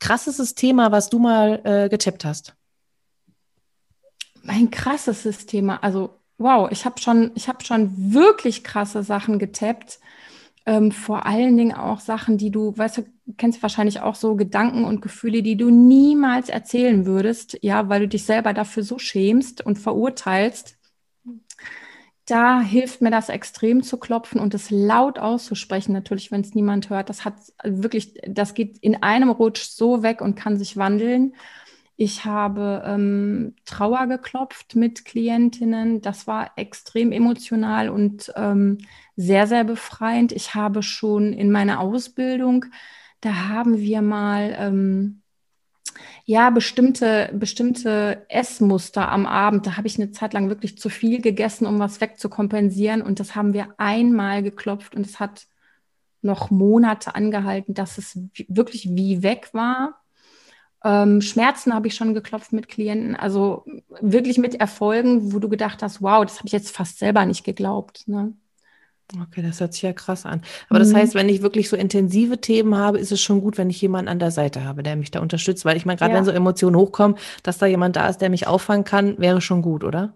krassestes 0.00 0.54
Thema, 0.54 0.92
was 0.92 1.10
du 1.10 1.18
mal 1.18 1.60
äh, 1.64 1.88
getippt 1.88 2.24
hast? 2.24 2.54
Mein 4.42 4.70
krassestes 4.70 5.46
Thema, 5.46 5.82
also 5.82 6.18
wow, 6.38 6.70
ich 6.70 6.84
habe 6.84 7.00
schon, 7.00 7.30
ich 7.34 7.48
habe 7.48 7.64
schon 7.64 8.12
wirklich 8.12 8.64
krasse 8.64 9.02
Sachen 9.02 9.38
getappt. 9.38 10.00
Ähm, 10.64 10.92
vor 10.92 11.26
allen 11.26 11.56
Dingen 11.56 11.74
auch 11.74 12.00
Sachen, 12.00 12.38
die 12.38 12.50
du, 12.50 12.76
weißt 12.76 12.98
du, 12.98 13.02
kennst 13.36 13.62
wahrscheinlich 13.62 14.00
auch 14.00 14.14
so 14.14 14.36
Gedanken 14.36 14.84
und 14.84 15.00
Gefühle, 15.00 15.42
die 15.42 15.56
du 15.56 15.70
niemals 15.70 16.48
erzählen 16.48 17.04
würdest, 17.04 17.58
ja, 17.62 17.88
weil 17.88 18.00
du 18.00 18.08
dich 18.08 18.24
selber 18.24 18.52
dafür 18.52 18.82
so 18.84 18.98
schämst 18.98 19.64
und 19.64 19.78
verurteilst. 19.78 20.76
Da 22.26 22.60
hilft 22.60 23.00
mir 23.02 23.10
das 23.10 23.28
extrem 23.28 23.82
zu 23.82 23.98
klopfen 23.98 24.40
und 24.40 24.54
es 24.54 24.70
laut 24.70 25.18
auszusprechen, 25.18 25.92
natürlich, 25.92 26.30
wenn 26.30 26.40
es 26.42 26.54
niemand 26.54 26.88
hört. 26.88 27.08
Das 27.08 27.24
hat 27.24 27.34
wirklich, 27.64 28.14
das 28.26 28.54
geht 28.54 28.78
in 28.78 29.02
einem 29.02 29.30
Rutsch 29.30 29.62
so 29.62 30.02
weg 30.02 30.20
und 30.20 30.36
kann 30.36 30.56
sich 30.56 30.76
wandeln. 30.76 31.34
Ich 31.96 32.24
habe 32.24 32.82
ähm, 32.86 33.56
Trauer 33.64 34.06
geklopft 34.06 34.76
mit 34.76 35.04
Klientinnen. 35.04 36.00
Das 36.00 36.26
war 36.26 36.52
extrem 36.56 37.12
emotional 37.12 37.88
und 37.90 38.32
ähm, 38.36 38.78
sehr, 39.16 39.46
sehr 39.46 39.64
befreiend. 39.64 40.32
Ich 40.32 40.54
habe 40.54 40.82
schon 40.82 41.32
in 41.32 41.50
meiner 41.50 41.80
Ausbildung, 41.80 42.66
da 43.20 43.48
haben 43.48 43.78
wir 43.78 44.02
mal 44.02 44.54
ähm, 44.58 45.21
ja, 46.24 46.50
bestimmte, 46.50 47.30
bestimmte 47.34 48.24
Essmuster 48.28 49.10
am 49.10 49.26
Abend. 49.26 49.66
Da 49.66 49.76
habe 49.76 49.86
ich 49.86 49.98
eine 49.98 50.12
Zeit 50.12 50.32
lang 50.32 50.48
wirklich 50.48 50.78
zu 50.78 50.88
viel 50.88 51.20
gegessen, 51.20 51.66
um 51.66 51.78
was 51.78 52.00
wegzukompensieren. 52.00 53.02
Und 53.02 53.20
das 53.20 53.34
haben 53.34 53.52
wir 53.52 53.74
einmal 53.78 54.42
geklopft 54.42 54.94
und 54.94 55.06
es 55.06 55.20
hat 55.20 55.46
noch 56.22 56.50
Monate 56.50 57.14
angehalten, 57.14 57.74
dass 57.74 57.98
es 57.98 58.18
wirklich 58.48 58.88
wie 58.90 59.22
weg 59.22 59.50
war. 59.52 60.00
Ähm, 60.84 61.20
Schmerzen 61.20 61.74
habe 61.74 61.88
ich 61.88 61.94
schon 61.94 62.14
geklopft 62.14 62.52
mit 62.52 62.68
Klienten, 62.68 63.14
also 63.14 63.64
wirklich 64.00 64.38
mit 64.38 64.56
Erfolgen, 64.56 65.32
wo 65.32 65.38
du 65.38 65.48
gedacht 65.48 65.82
hast, 65.82 66.02
wow, 66.02 66.24
das 66.24 66.38
habe 66.38 66.46
ich 66.46 66.52
jetzt 66.52 66.74
fast 66.74 66.98
selber 66.98 67.24
nicht 67.26 67.44
geglaubt. 67.44 68.04
Ne? 68.06 68.34
Okay, 69.20 69.42
das 69.42 69.60
hört 69.60 69.74
sich 69.74 69.82
ja 69.82 69.92
krass 69.92 70.24
an. 70.24 70.42
Aber 70.68 70.78
das 70.78 70.90
mhm. 70.90 70.96
heißt, 70.96 71.14
wenn 71.14 71.28
ich 71.28 71.42
wirklich 71.42 71.68
so 71.68 71.76
intensive 71.76 72.38
Themen 72.38 72.76
habe, 72.76 72.98
ist 72.98 73.12
es 73.12 73.20
schon 73.20 73.40
gut, 73.40 73.58
wenn 73.58 73.68
ich 73.68 73.80
jemanden 73.80 74.08
an 74.08 74.18
der 74.18 74.30
Seite 74.30 74.64
habe, 74.64 74.82
der 74.82 74.96
mich 74.96 75.10
da 75.10 75.20
unterstützt. 75.20 75.64
Weil 75.64 75.76
ich 75.76 75.84
meine, 75.84 75.98
gerade 75.98 76.12
ja. 76.12 76.18
wenn 76.18 76.24
so 76.24 76.30
Emotionen 76.30 76.76
hochkommen, 76.76 77.18
dass 77.42 77.58
da 77.58 77.66
jemand 77.66 77.96
da 77.96 78.08
ist, 78.08 78.18
der 78.18 78.30
mich 78.30 78.46
auffangen 78.46 78.84
kann, 78.84 79.18
wäre 79.18 79.40
schon 79.40 79.60
gut, 79.60 79.84
oder? 79.84 80.14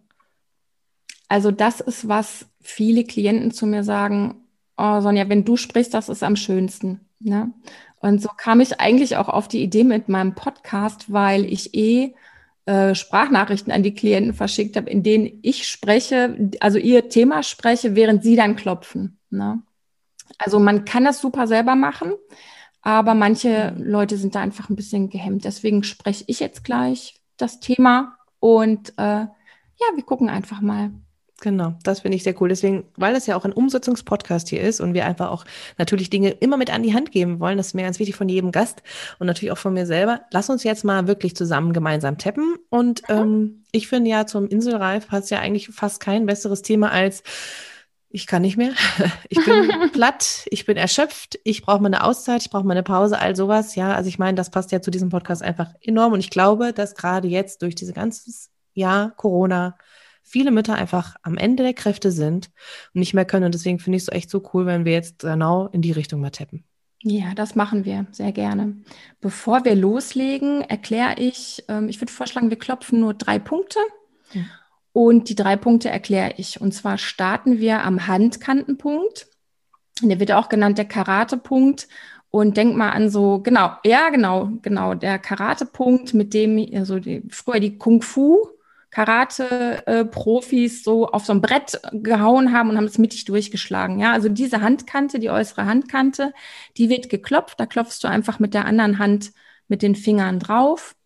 Also 1.28 1.50
das 1.50 1.80
ist, 1.80 2.08
was 2.08 2.46
viele 2.60 3.04
Klienten 3.04 3.50
zu 3.50 3.66
mir 3.66 3.84
sagen, 3.84 4.46
oh 4.76 5.00
Sonja, 5.00 5.28
wenn 5.28 5.44
du 5.44 5.56
sprichst, 5.56 5.92
das 5.92 6.08
ist 6.08 6.22
am 6.22 6.36
schönsten. 6.36 7.00
Ne? 7.18 7.52
Und 8.00 8.22
so 8.22 8.28
kam 8.36 8.60
ich 8.60 8.80
eigentlich 8.80 9.16
auch 9.16 9.28
auf 9.28 9.48
die 9.48 9.62
Idee 9.62 9.84
mit 9.84 10.08
meinem 10.08 10.34
Podcast, 10.34 11.12
weil 11.12 11.44
ich 11.44 11.74
eh 11.74 12.14
Sprachnachrichten 12.94 13.72
an 13.72 13.82
die 13.82 13.94
Klienten 13.94 14.34
verschickt 14.34 14.76
habe, 14.76 14.90
in 14.90 15.02
denen 15.02 15.38
ich 15.42 15.68
spreche, 15.68 16.50
also 16.60 16.78
ihr 16.78 17.08
Thema 17.08 17.42
spreche, 17.42 17.94
während 17.94 18.22
sie 18.22 18.36
dann 18.36 18.56
klopfen. 18.56 19.18
Ne? 19.30 19.62
Also 20.38 20.58
man 20.58 20.84
kann 20.84 21.04
das 21.04 21.20
super 21.20 21.46
selber 21.46 21.76
machen, 21.76 22.12
aber 22.82 23.14
manche 23.14 23.74
Leute 23.78 24.16
sind 24.16 24.34
da 24.34 24.40
einfach 24.40 24.68
ein 24.68 24.76
bisschen 24.76 25.10
gehemmt. 25.10 25.44
Deswegen 25.44 25.84
spreche 25.84 26.24
ich 26.26 26.40
jetzt 26.40 26.64
gleich 26.64 27.20
das 27.36 27.60
Thema 27.60 28.16
und 28.40 28.90
äh, 28.96 29.26
ja, 29.78 29.86
wir 29.94 30.04
gucken 30.04 30.28
einfach 30.28 30.60
mal. 30.60 30.90
Genau, 31.40 31.74
das 31.82 32.00
finde 32.00 32.16
ich 32.16 32.22
sehr 32.22 32.40
cool. 32.40 32.48
Deswegen, 32.48 32.84
weil 32.96 33.12
das 33.12 33.26
ja 33.26 33.36
auch 33.36 33.44
ein 33.44 33.52
Umsetzungspodcast 33.52 34.48
hier 34.48 34.62
ist 34.62 34.80
und 34.80 34.94
wir 34.94 35.04
einfach 35.04 35.30
auch 35.30 35.44
natürlich 35.76 36.08
Dinge 36.08 36.30
immer 36.30 36.56
mit 36.56 36.72
an 36.72 36.82
die 36.82 36.94
Hand 36.94 37.12
geben 37.12 37.40
wollen, 37.40 37.58
das 37.58 37.68
ist 37.68 37.74
mir 37.74 37.82
ganz 37.82 37.98
wichtig 37.98 38.16
von 38.16 38.28
jedem 38.28 38.52
Gast 38.52 38.82
und 39.18 39.26
natürlich 39.26 39.52
auch 39.52 39.58
von 39.58 39.74
mir 39.74 39.84
selber. 39.84 40.22
Lass 40.30 40.48
uns 40.48 40.64
jetzt 40.64 40.84
mal 40.84 41.06
wirklich 41.06 41.36
zusammen 41.36 41.74
gemeinsam 41.74 42.16
tappen. 42.16 42.56
Und 42.70 43.02
ähm, 43.08 43.64
ich 43.70 43.86
finde 43.86 44.10
ja, 44.10 44.26
zum 44.26 44.48
Inselreif 44.48 45.08
passt 45.08 45.30
ja 45.30 45.40
eigentlich 45.40 45.68
fast 45.68 46.00
kein 46.00 46.24
besseres 46.24 46.62
Thema 46.62 46.90
als 46.90 47.22
ich 48.08 48.26
kann 48.26 48.40
nicht 48.40 48.56
mehr. 48.56 48.72
Ich 49.28 49.44
bin 49.44 49.70
platt, 49.92 50.46
ich 50.46 50.64
bin 50.64 50.78
erschöpft, 50.78 51.38
ich 51.44 51.62
brauche 51.62 51.82
mal 51.82 51.88
eine 51.88 52.02
Auszeit, 52.02 52.40
ich 52.40 52.50
brauche 52.50 52.64
mal 52.64 52.72
eine 52.72 52.82
Pause, 52.82 53.18
all 53.18 53.36
sowas. 53.36 53.74
Ja, 53.74 53.92
also 53.92 54.08
ich 54.08 54.18
meine, 54.18 54.36
das 54.36 54.50
passt 54.50 54.72
ja 54.72 54.80
zu 54.80 54.90
diesem 54.90 55.10
Podcast 55.10 55.42
einfach 55.42 55.74
enorm. 55.82 56.14
Und 56.14 56.20
ich 56.20 56.30
glaube, 56.30 56.72
dass 56.72 56.94
gerade 56.94 57.28
jetzt 57.28 57.60
durch 57.60 57.74
diese 57.74 57.92
ganze 57.92 58.30
Jahr 58.72 59.10
Corona 59.16 59.76
viele 60.26 60.50
Mütter 60.50 60.74
einfach 60.74 61.16
am 61.22 61.36
Ende 61.36 61.62
der 61.62 61.72
Kräfte 61.72 62.10
sind 62.10 62.50
und 62.92 62.98
nicht 62.98 63.14
mehr 63.14 63.24
können. 63.24 63.46
Und 63.46 63.54
deswegen 63.54 63.78
finde 63.78 63.96
ich 63.96 64.02
es 64.02 64.06
so 64.06 64.12
echt 64.12 64.28
so 64.28 64.42
cool, 64.52 64.66
wenn 64.66 64.84
wir 64.84 64.92
jetzt 64.92 65.20
genau 65.20 65.68
in 65.68 65.82
die 65.82 65.92
Richtung 65.92 66.20
mal 66.20 66.30
tappen. 66.30 66.64
Ja, 67.02 67.34
das 67.34 67.54
machen 67.54 67.84
wir 67.84 68.06
sehr 68.10 68.32
gerne. 68.32 68.76
Bevor 69.20 69.64
wir 69.64 69.76
loslegen, 69.76 70.62
erkläre 70.62 71.14
ich, 71.18 71.64
ähm, 71.68 71.88
ich 71.88 72.00
würde 72.00 72.12
vorschlagen, 72.12 72.50
wir 72.50 72.58
klopfen 72.58 73.00
nur 73.00 73.14
drei 73.14 73.38
Punkte. 73.38 73.78
Ja. 74.32 74.42
Und 74.92 75.28
die 75.28 75.36
drei 75.36 75.56
Punkte 75.56 75.90
erkläre 75.90 76.34
ich. 76.36 76.60
Und 76.60 76.72
zwar 76.72 76.98
starten 76.98 77.58
wir 77.58 77.84
am 77.84 78.08
Handkantenpunkt. 78.08 79.28
Der 80.02 80.18
wird 80.18 80.32
auch 80.32 80.48
genannt 80.48 80.78
der 80.78 80.86
Karatepunkt. 80.86 81.86
Und 82.30 82.56
denk 82.56 82.76
mal 82.76 82.90
an 82.90 83.08
so, 83.08 83.38
genau, 83.38 83.76
ja, 83.84 84.10
genau, 84.10 84.50
genau, 84.60 84.94
der 84.94 85.18
Karatepunkt, 85.18 86.12
mit 86.12 86.34
dem, 86.34 86.68
also 86.74 86.98
die, 86.98 87.22
früher 87.30 87.60
die 87.60 87.78
Kung 87.78 88.02
Fu 88.02 88.55
Karate-Profis 88.96 90.82
so 90.82 91.08
auf 91.08 91.26
so 91.26 91.34
ein 91.34 91.42
Brett 91.42 91.78
gehauen 91.92 92.54
haben 92.54 92.70
und 92.70 92.78
haben 92.78 92.86
es 92.86 92.96
mittig 92.96 93.26
durchgeschlagen. 93.26 94.00
Ja, 94.00 94.12
also 94.12 94.30
diese 94.30 94.62
Handkante, 94.62 95.18
die 95.18 95.28
äußere 95.28 95.66
Handkante, 95.66 96.32
die 96.78 96.88
wird 96.88 97.10
geklopft. 97.10 97.60
Da 97.60 97.66
klopfst 97.66 97.98
du 98.02 98.08
einfach 98.08 98.38
mit 98.38 98.54
der 98.54 98.64
anderen 98.64 98.98
Hand 98.98 99.32
mit 99.68 99.82
den 99.82 99.96
Fingern 99.96 100.38
drauf. 100.38 100.96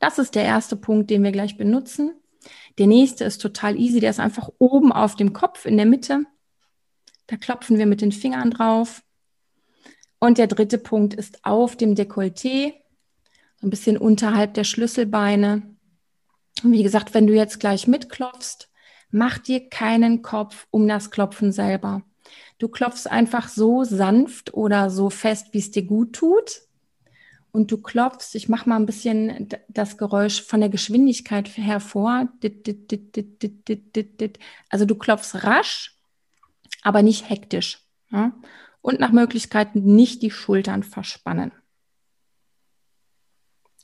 Das 0.00 0.18
ist 0.18 0.34
der 0.34 0.42
erste 0.42 0.74
Punkt, 0.74 1.08
den 1.08 1.22
wir 1.22 1.30
gleich 1.30 1.56
benutzen. 1.56 2.14
Der 2.78 2.88
nächste 2.88 3.22
ist 3.22 3.40
total 3.40 3.78
easy. 3.78 4.00
Der 4.00 4.10
ist 4.10 4.18
einfach 4.18 4.48
oben 4.58 4.90
auf 4.90 5.14
dem 5.14 5.32
Kopf 5.32 5.66
in 5.66 5.76
der 5.76 5.86
Mitte. 5.86 6.24
Da 7.28 7.36
klopfen 7.36 7.78
wir 7.78 7.86
mit 7.86 8.00
den 8.00 8.10
Fingern 8.10 8.50
drauf. 8.50 9.04
Und 10.18 10.38
der 10.38 10.48
dritte 10.48 10.78
Punkt 10.78 11.14
ist 11.14 11.44
auf 11.44 11.76
dem 11.76 11.94
Dekolleté, 11.94 12.74
so 13.60 13.68
ein 13.68 13.70
bisschen 13.70 13.96
unterhalb 13.96 14.54
der 14.54 14.64
Schlüsselbeine. 14.64 15.77
Wie 16.62 16.82
gesagt, 16.82 17.14
wenn 17.14 17.26
du 17.26 17.34
jetzt 17.34 17.60
gleich 17.60 17.86
mitklopfst, 17.86 18.68
mach 19.10 19.38
dir 19.38 19.68
keinen 19.68 20.22
Kopf 20.22 20.66
um 20.70 20.86
das 20.88 21.10
Klopfen 21.10 21.52
selber. 21.52 22.02
Du 22.58 22.68
klopfst 22.68 23.06
einfach 23.06 23.48
so 23.48 23.84
sanft 23.84 24.52
oder 24.54 24.90
so 24.90 25.10
fest, 25.10 25.48
wie 25.52 25.58
es 25.58 25.70
dir 25.70 25.84
gut 25.84 26.14
tut. 26.14 26.62
Und 27.50 27.70
du 27.70 27.80
klopfst, 27.80 28.34
ich 28.34 28.48
mache 28.48 28.68
mal 28.68 28.76
ein 28.76 28.86
bisschen 28.86 29.48
das 29.68 29.96
Geräusch 29.96 30.42
von 30.42 30.60
der 30.60 30.68
Geschwindigkeit 30.68 31.56
hervor. 31.56 32.28
Also 34.68 34.84
du 34.84 34.94
klopfst 34.96 35.44
rasch, 35.44 35.96
aber 36.82 37.02
nicht 37.02 37.30
hektisch. 37.30 37.86
Und 38.80 39.00
nach 39.00 39.12
Möglichkeit 39.12 39.74
nicht 39.74 40.22
die 40.22 40.30
Schultern 40.30 40.82
verspannen. 40.82 41.52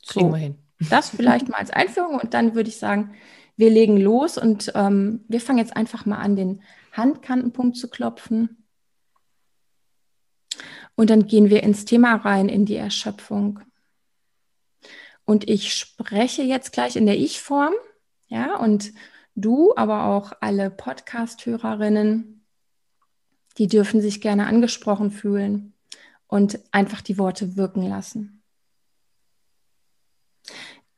So. 0.03 0.19
Kriegen 0.19 0.31
wir 0.31 0.37
hin. 0.37 0.64
Das 0.79 1.09
vielleicht 1.09 1.49
mal 1.49 1.57
als 1.57 1.71
Einführung 1.71 2.19
und 2.19 2.33
dann 2.33 2.55
würde 2.55 2.69
ich 2.69 2.77
sagen, 2.77 3.15
wir 3.57 3.69
legen 3.69 3.97
los 3.97 4.37
und 4.37 4.71
ähm, 4.75 5.23
wir 5.27 5.39
fangen 5.39 5.59
jetzt 5.59 5.75
einfach 5.75 6.05
mal 6.05 6.17
an, 6.17 6.35
den 6.35 6.61
Handkantenpunkt 6.91 7.77
zu 7.77 7.89
klopfen. 7.89 8.63
Und 10.95 11.09
dann 11.09 11.27
gehen 11.27 11.49
wir 11.49 11.63
ins 11.63 11.85
Thema 11.85 12.15
rein, 12.15 12.49
in 12.49 12.65
die 12.65 12.75
Erschöpfung. 12.75 13.59
Und 15.25 15.49
ich 15.49 15.73
spreche 15.73 16.43
jetzt 16.43 16.71
gleich 16.71 16.95
in 16.95 17.05
der 17.05 17.17
Ich-Form, 17.17 17.73
ja, 18.27 18.57
und 18.57 18.93
du, 19.35 19.73
aber 19.75 20.05
auch 20.05 20.33
alle 20.39 20.69
Podcast-Hörerinnen, 20.69 22.45
die 23.57 23.67
dürfen 23.67 24.01
sich 24.01 24.21
gerne 24.21 24.47
angesprochen 24.47 25.11
fühlen 25.11 25.73
und 26.27 26.59
einfach 26.71 27.01
die 27.01 27.17
Worte 27.17 27.55
wirken 27.55 27.87
lassen. 27.87 28.34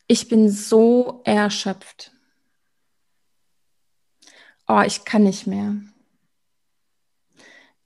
Ich 0.08 0.28
bin 0.28 0.50
so 0.50 1.22
erschöpft. 1.26 2.12
Oh, 4.68 4.82
ich 4.86 5.06
kann 5.06 5.24
nicht 5.24 5.48
mehr. 5.48 5.76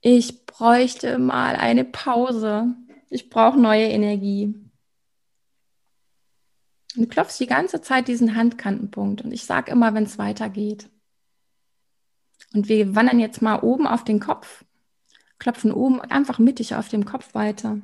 Ich 0.00 0.46
bräuchte 0.46 1.18
mal 1.18 1.56
eine 1.56 1.84
Pause. 1.84 2.74
Ich 3.08 3.30
brauche 3.30 3.58
neue 3.58 3.86
Energie. 3.86 4.54
Und 6.96 7.02
du 7.02 7.06
klopfst 7.06 7.38
die 7.38 7.46
ganze 7.46 7.80
Zeit 7.80 8.08
diesen 8.08 8.34
Handkantenpunkt. 8.36 9.22
Und 9.22 9.32
ich 9.32 9.44
sage 9.44 9.70
immer, 9.70 9.94
wenn 9.94 10.04
es 10.04 10.18
weitergeht. 10.18 10.88
Und 12.52 12.68
wir 12.68 12.94
wandern 12.94 13.20
jetzt 13.20 13.42
mal 13.42 13.60
oben 13.60 13.86
auf 13.86 14.04
den 14.04 14.20
Kopf, 14.20 14.64
klopfen 15.38 15.72
oben 15.72 16.00
einfach 16.00 16.38
mittig 16.38 16.74
auf 16.74 16.88
dem 16.88 17.04
Kopf 17.04 17.34
weiter. 17.34 17.78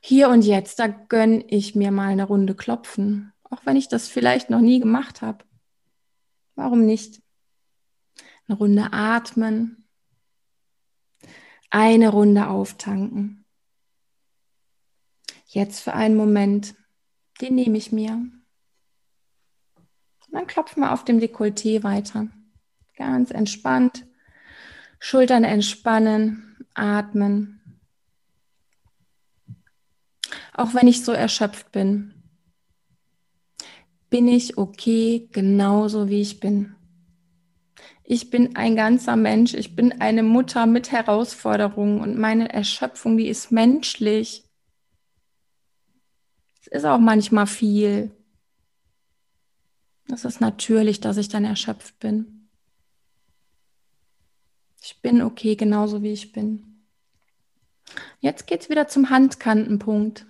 Hier 0.00 0.28
und 0.28 0.42
jetzt, 0.42 0.78
da 0.78 0.88
gönne 0.88 1.44
ich 1.48 1.74
mir 1.74 1.90
mal 1.90 2.08
eine 2.08 2.24
Runde 2.24 2.54
klopfen, 2.54 3.32
auch 3.44 3.64
wenn 3.64 3.76
ich 3.76 3.88
das 3.88 4.08
vielleicht 4.08 4.50
noch 4.50 4.60
nie 4.60 4.80
gemacht 4.80 5.22
habe. 5.22 5.44
Warum 6.54 6.84
nicht? 6.84 7.22
Eine 8.48 8.58
Runde 8.58 8.88
atmen, 8.92 9.88
eine 11.70 12.08
Runde 12.10 12.48
auftanken. 12.48 13.44
Jetzt 15.46 15.80
für 15.80 15.92
einen 15.92 16.16
Moment 16.16 16.74
den 17.42 17.56
nehme 17.56 17.76
ich 17.76 17.92
mir. 17.92 18.12
Und 18.12 18.32
dann 20.30 20.46
klopfen 20.46 20.82
wir 20.82 20.92
auf 20.92 21.04
dem 21.04 21.18
Dekolleté 21.18 21.82
weiter. 21.82 22.28
Ganz 22.96 23.30
entspannt. 23.30 24.06
Schultern 25.00 25.42
entspannen, 25.44 26.56
atmen. 26.74 27.61
Auch 30.52 30.74
wenn 30.74 30.86
ich 30.86 31.04
so 31.04 31.12
erschöpft 31.12 31.72
bin, 31.72 32.14
bin 34.10 34.28
ich 34.28 34.58
okay, 34.58 35.28
genauso 35.32 36.08
wie 36.08 36.20
ich 36.20 36.40
bin. 36.40 36.74
Ich 38.04 38.30
bin 38.30 38.56
ein 38.56 38.76
ganzer 38.76 39.16
Mensch, 39.16 39.54
ich 39.54 39.74
bin 39.74 40.00
eine 40.00 40.22
Mutter 40.22 40.66
mit 40.66 40.92
Herausforderungen 40.92 42.00
und 42.00 42.18
meine 42.18 42.52
Erschöpfung, 42.52 43.16
die 43.16 43.28
ist 43.28 43.50
menschlich 43.50 44.44
ist 46.72 46.86
auch 46.86 46.98
manchmal 46.98 47.46
viel. 47.46 48.10
Es 50.10 50.24
ist 50.24 50.40
natürlich, 50.40 51.00
dass 51.00 51.18
ich 51.18 51.28
dann 51.28 51.44
erschöpft 51.44 51.98
bin. 51.98 52.48
Ich 54.82 55.00
bin 55.00 55.22
okay, 55.22 55.54
genauso 55.54 56.02
wie 56.02 56.12
ich 56.12 56.32
bin. 56.32 56.86
Jetzt 58.20 58.46
geht 58.46 58.62
es 58.62 58.70
wieder 58.70 58.88
zum 58.88 59.10
Handkantenpunkt. 59.10 60.26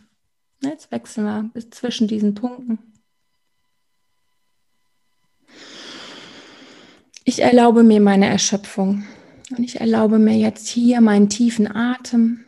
Jetzt 0.63 0.93
wechseln 0.93 1.25
wir 1.25 1.51
bis 1.53 1.71
zwischen 1.71 2.07
diesen 2.07 2.35
Punkten. 2.35 2.79
Ich 7.25 7.41
erlaube 7.41 7.83
mir 7.83 8.01
meine 8.01 8.27
Erschöpfung 8.27 9.05
und 9.51 9.65
ich 9.65 9.81
erlaube 9.81 10.19
mir 10.19 10.37
jetzt 10.37 10.69
hier 10.69 11.01
meinen 11.01 11.29
tiefen 11.29 11.71
Atem. 11.71 12.45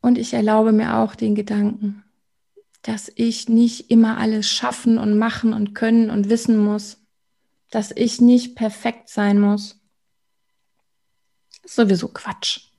Und 0.00 0.18
ich 0.18 0.32
erlaube 0.32 0.72
mir 0.72 0.96
auch 0.96 1.14
den 1.14 1.34
Gedanken, 1.34 2.04
dass 2.82 3.10
ich 3.14 3.48
nicht 3.48 3.90
immer 3.90 4.18
alles 4.18 4.48
schaffen 4.48 4.98
und 4.98 5.16
machen 5.16 5.52
und 5.52 5.74
können 5.74 6.10
und 6.10 6.28
wissen 6.28 6.58
muss, 6.58 6.98
dass 7.70 7.92
ich 7.94 8.20
nicht 8.20 8.56
perfekt 8.56 9.08
sein 9.08 9.40
muss. 9.40 9.80
Sowieso 11.64 12.08
Quatsch. 12.08 12.71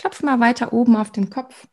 Klopf 0.00 0.22
mal 0.22 0.40
weiter 0.40 0.72
oben 0.72 0.96
auf 0.96 1.12
den 1.12 1.28
Kopf. 1.28 1.68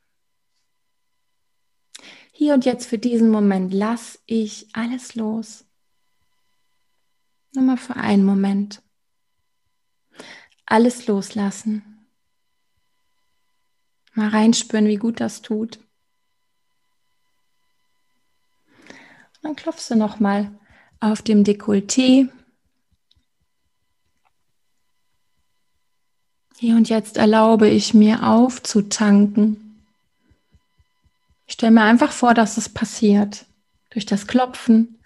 Hier 2.34 2.54
und 2.54 2.66
jetzt 2.66 2.86
für 2.86 2.98
diesen 2.98 3.32
Moment 3.32 3.74
lass 3.74 4.22
ich 4.26 4.68
alles 4.74 5.16
los. 5.16 5.64
Nur 7.54 7.64
mal 7.64 7.78
für 7.78 7.96
einen 7.96 8.26
Moment. 8.26 8.84
Alles 10.66 11.08
loslassen. 11.08 12.06
Mal 14.14 14.28
reinspüren, 14.28 14.88
wie 14.88 14.98
gut 14.98 15.22
das 15.22 15.42
tut. 15.42 15.80
Dann 19.42 19.56
klopfst 19.56 19.90
du 19.90 19.96
nochmal 19.96 20.52
auf 21.00 21.22
dem 21.22 21.46
Dekolleté. 21.46 22.28
Hier 26.60 26.76
und 26.76 26.90
jetzt 26.90 27.18
erlaube 27.18 27.70
ich 27.70 27.94
mir 27.94 28.24
aufzutanken. 28.24 29.82
Ich 31.46 31.54
stelle 31.54 31.72
mir 31.72 31.84
einfach 31.84 32.12
vor, 32.12 32.34
dass 32.34 32.58
es 32.58 32.70
passiert. 32.70 33.46
Durch 33.92 34.06
das 34.06 34.28
Klopfen, 34.28 35.00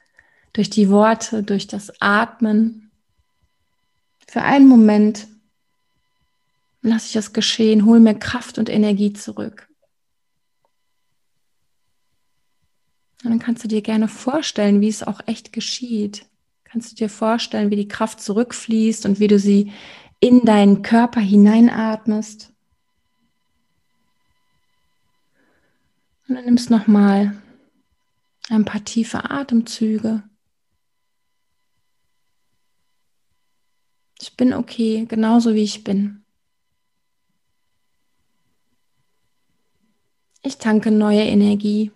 durch 0.53 0.69
die 0.69 0.89
Worte, 0.89 1.43
durch 1.43 1.67
das 1.67 1.91
Atmen. 2.01 2.91
Für 4.27 4.41
einen 4.41 4.67
Moment 4.67 5.27
Lass 6.81 7.07
ich 7.07 7.15
es 7.15 7.33
geschehen, 7.33 7.85
hol 7.85 7.99
mir 7.99 8.15
Kraft 8.15 8.57
und 8.57 8.69
Energie 8.69 9.13
zurück. 9.13 9.67
Und 13.23 13.29
dann 13.29 13.39
kannst 13.39 13.63
du 13.63 13.67
dir 13.67 13.83
gerne 13.83 14.07
vorstellen, 14.07 14.81
wie 14.81 14.87
es 14.87 15.03
auch 15.03 15.21
echt 15.27 15.53
geschieht. 15.53 16.25
Kannst 16.63 16.91
du 16.91 16.95
dir 16.95 17.09
vorstellen, 17.09 17.69
wie 17.69 17.75
die 17.75 17.87
Kraft 17.87 18.19
zurückfließt 18.19 19.05
und 19.05 19.19
wie 19.19 19.27
du 19.27 19.37
sie 19.37 19.71
in 20.21 20.45
deinen 20.45 20.83
Körper 20.83 21.19
hineinatmest. 21.19 22.53
Und 26.27 26.35
dann 26.35 26.45
nimmst 26.45 26.69
nochmal 26.69 27.41
ein 28.49 28.63
paar 28.63 28.85
tiefe 28.85 29.29
Atemzüge. 29.29 30.23
Ich 34.21 34.37
bin 34.37 34.53
okay, 34.53 35.05
genauso 35.09 35.55
wie 35.55 35.63
ich 35.63 35.83
bin. 35.83 36.23
Ich 40.43 40.57
tanke 40.57 40.91
neue 40.91 41.23
Energie. 41.23 41.91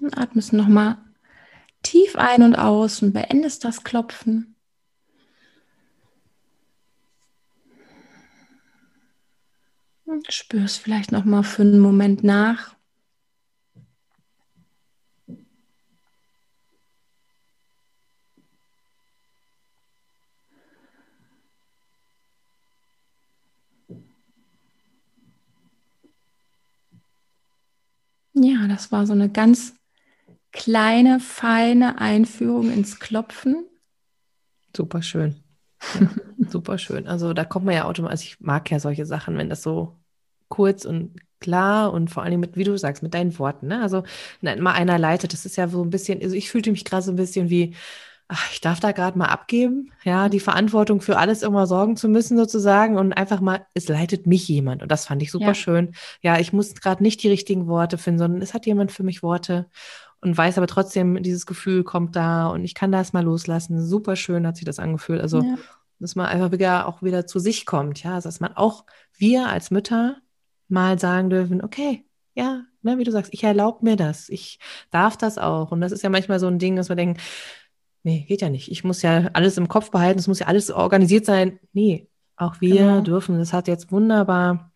Und 0.00 0.16
atmest 0.18 0.52
nochmal 0.52 0.98
tief 1.88 2.16
ein 2.16 2.42
und 2.42 2.54
aus 2.54 3.02
und 3.02 3.14
beendest 3.14 3.64
das 3.64 3.82
Klopfen. 3.82 4.56
Und 10.04 10.30
spürst 10.32 10.80
vielleicht 10.80 11.12
nochmal 11.12 11.44
für 11.44 11.62
einen 11.62 11.80
Moment 11.80 12.22
nach. 12.24 12.76
Ja, 28.34 28.68
das 28.68 28.92
war 28.92 29.06
so 29.06 29.14
eine 29.14 29.30
ganz 29.30 29.77
kleine, 30.52 31.20
feine 31.20 32.00
Einführung 32.00 32.72
ins 32.72 32.98
Klopfen. 33.00 33.66
Super 34.76 35.02
schön. 35.02 35.36
Ja, 35.98 36.10
super 36.48 36.78
schön. 36.78 37.06
Also 37.06 37.32
da 37.32 37.44
kommt 37.44 37.66
man 37.66 37.74
ja 37.74 37.84
automatisch, 37.84 38.12
also 38.12 38.24
ich 38.24 38.40
mag 38.40 38.70
ja 38.70 38.80
solche 38.80 39.06
Sachen, 39.06 39.36
wenn 39.36 39.48
das 39.48 39.62
so 39.62 39.96
kurz 40.48 40.84
und 40.84 41.16
klar 41.40 41.92
und 41.92 42.10
vor 42.10 42.22
allem 42.22 42.40
mit, 42.40 42.56
wie 42.56 42.64
du 42.64 42.76
sagst, 42.76 43.02
mit 43.02 43.14
deinen 43.14 43.38
Worten. 43.38 43.68
Ne? 43.68 43.80
Also 43.80 44.02
mal 44.40 44.72
einer 44.72 44.98
leitet, 44.98 45.32
das 45.32 45.46
ist 45.46 45.56
ja 45.56 45.68
so 45.68 45.82
ein 45.82 45.90
bisschen, 45.90 46.20
also 46.22 46.34
ich 46.34 46.50
fühlte 46.50 46.70
mich 46.70 46.84
gerade 46.84 47.02
so 47.02 47.12
ein 47.12 47.16
bisschen 47.16 47.48
wie, 47.50 47.74
ach, 48.28 48.52
ich 48.52 48.60
darf 48.60 48.80
da 48.80 48.92
gerade 48.92 49.16
mal 49.16 49.26
abgeben, 49.26 49.90
ja, 50.04 50.28
die 50.28 50.40
Verantwortung 50.40 51.00
für 51.00 51.16
alles 51.16 51.42
immer 51.42 51.66
sorgen 51.66 51.96
zu 51.96 52.08
müssen 52.08 52.36
sozusagen 52.36 52.98
und 52.98 53.14
einfach 53.14 53.40
mal, 53.40 53.66
es 53.72 53.88
leitet 53.88 54.26
mich 54.26 54.46
jemand 54.48 54.82
und 54.82 54.90
das 54.90 55.06
fand 55.06 55.22
ich 55.22 55.30
super 55.30 55.46
ja. 55.46 55.54
schön. 55.54 55.94
Ja, 56.20 56.38
ich 56.38 56.52
muss 56.52 56.74
gerade 56.74 57.02
nicht 57.02 57.22
die 57.22 57.28
richtigen 57.28 57.68
Worte 57.68 57.96
finden, 57.96 58.18
sondern 58.18 58.42
es 58.42 58.52
hat 58.52 58.66
jemand 58.66 58.92
für 58.92 59.02
mich 59.02 59.22
Worte 59.22 59.66
und 60.20 60.36
weiß 60.36 60.58
aber 60.58 60.66
trotzdem, 60.66 61.22
dieses 61.22 61.46
Gefühl 61.46 61.84
kommt 61.84 62.16
da 62.16 62.48
und 62.48 62.64
ich 62.64 62.74
kann 62.74 62.92
das 62.92 63.12
mal 63.12 63.24
loslassen. 63.24 63.84
Super 63.84 64.16
schön 64.16 64.46
hat 64.46 64.56
sich 64.56 64.64
das 64.64 64.78
angefühlt. 64.78 65.20
Also, 65.20 65.42
ja. 65.42 65.56
dass 66.00 66.16
man 66.16 66.26
einfach 66.26 66.52
wieder 66.52 66.88
auch 66.88 67.02
wieder 67.02 67.26
zu 67.26 67.38
sich 67.38 67.66
kommt, 67.66 68.02
ja, 68.02 68.14
also, 68.14 68.28
dass 68.28 68.40
man 68.40 68.56
auch 68.56 68.84
wir 69.16 69.48
als 69.48 69.70
Mütter 69.70 70.16
mal 70.68 70.98
sagen 70.98 71.30
dürfen, 71.30 71.62
okay, 71.62 72.04
ja, 72.34 72.64
ne, 72.82 72.98
wie 72.98 73.04
du 73.04 73.10
sagst, 73.10 73.32
ich 73.32 73.42
erlaube 73.42 73.84
mir 73.84 73.96
das, 73.96 74.28
ich 74.28 74.58
darf 74.90 75.16
das 75.16 75.38
auch. 75.38 75.72
Und 75.72 75.80
das 75.80 75.92
ist 75.92 76.02
ja 76.02 76.10
manchmal 76.10 76.40
so 76.40 76.46
ein 76.46 76.58
Ding, 76.58 76.76
dass 76.76 76.88
wir 76.88 76.96
denken, 76.96 77.20
nee, 78.02 78.24
geht 78.28 78.42
ja 78.42 78.48
nicht. 78.48 78.70
Ich 78.70 78.84
muss 78.84 79.02
ja 79.02 79.28
alles 79.32 79.56
im 79.56 79.68
Kopf 79.68 79.90
behalten, 79.90 80.18
es 80.18 80.28
muss 80.28 80.38
ja 80.38 80.46
alles 80.46 80.70
organisiert 80.70 81.24
sein. 81.24 81.58
Nee, 81.72 82.08
auch 82.36 82.60
wir 82.60 82.76
genau. 82.76 83.00
dürfen. 83.00 83.38
Das 83.38 83.52
hat 83.52 83.68
jetzt 83.68 83.90
wunderbar 83.90 84.67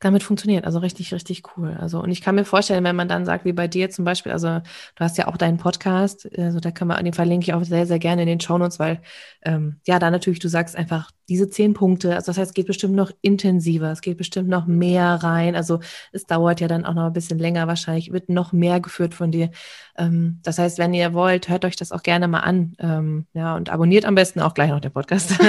damit 0.00 0.22
funktioniert. 0.22 0.64
Also 0.64 0.78
richtig, 0.78 1.12
richtig 1.12 1.42
cool. 1.56 1.76
Also, 1.80 2.02
und 2.02 2.10
ich 2.10 2.20
kann 2.20 2.34
mir 2.34 2.44
vorstellen, 2.44 2.84
wenn 2.84 2.96
man 2.96 3.08
dann 3.08 3.24
sagt, 3.24 3.44
wie 3.44 3.52
bei 3.52 3.68
dir 3.68 3.90
zum 3.90 4.04
Beispiel, 4.04 4.32
also 4.32 4.48
du 4.48 5.00
hast 5.00 5.18
ja 5.18 5.28
auch 5.28 5.36
deinen 5.36 5.56
Podcast, 5.58 6.28
also 6.38 6.60
da 6.60 6.70
kann 6.70 6.88
man, 6.88 7.04
den 7.04 7.14
verlinke 7.14 7.44
ich 7.44 7.54
auch 7.54 7.64
sehr, 7.64 7.86
sehr 7.86 7.98
gerne 7.98 8.22
in 8.22 8.28
den 8.28 8.40
Shownotes, 8.40 8.78
weil 8.78 9.00
ähm, 9.42 9.80
ja, 9.86 9.98
da 9.98 10.10
natürlich, 10.10 10.38
du 10.40 10.48
sagst 10.48 10.76
einfach 10.76 11.10
diese 11.28 11.48
zehn 11.48 11.74
Punkte, 11.74 12.14
also 12.14 12.26
das 12.26 12.38
heißt, 12.38 12.50
es 12.50 12.54
geht 12.54 12.66
bestimmt 12.66 12.94
noch 12.94 13.10
intensiver, 13.20 13.90
es 13.90 14.00
geht 14.00 14.16
bestimmt 14.16 14.48
noch 14.48 14.66
mehr 14.66 15.14
rein. 15.22 15.56
Also 15.56 15.80
es 16.12 16.26
dauert 16.26 16.60
ja 16.60 16.68
dann 16.68 16.84
auch 16.84 16.94
noch 16.94 17.06
ein 17.06 17.12
bisschen 17.12 17.38
länger 17.38 17.66
wahrscheinlich, 17.66 18.12
wird 18.12 18.28
noch 18.28 18.52
mehr 18.52 18.80
geführt 18.80 19.14
von 19.14 19.30
dir. 19.30 19.50
Ähm, 19.98 20.40
das 20.42 20.58
heißt, 20.58 20.78
wenn 20.78 20.94
ihr 20.94 21.14
wollt, 21.14 21.48
hört 21.48 21.64
euch 21.64 21.76
das 21.76 21.92
auch 21.92 22.02
gerne 22.02 22.28
mal 22.28 22.40
an. 22.40 22.74
Ähm, 22.78 23.26
ja, 23.34 23.56
und 23.56 23.70
abonniert 23.70 24.04
am 24.04 24.14
besten 24.14 24.40
auch 24.40 24.54
gleich 24.54 24.70
noch 24.70 24.80
den 24.80 24.92
Podcast. 24.92 25.34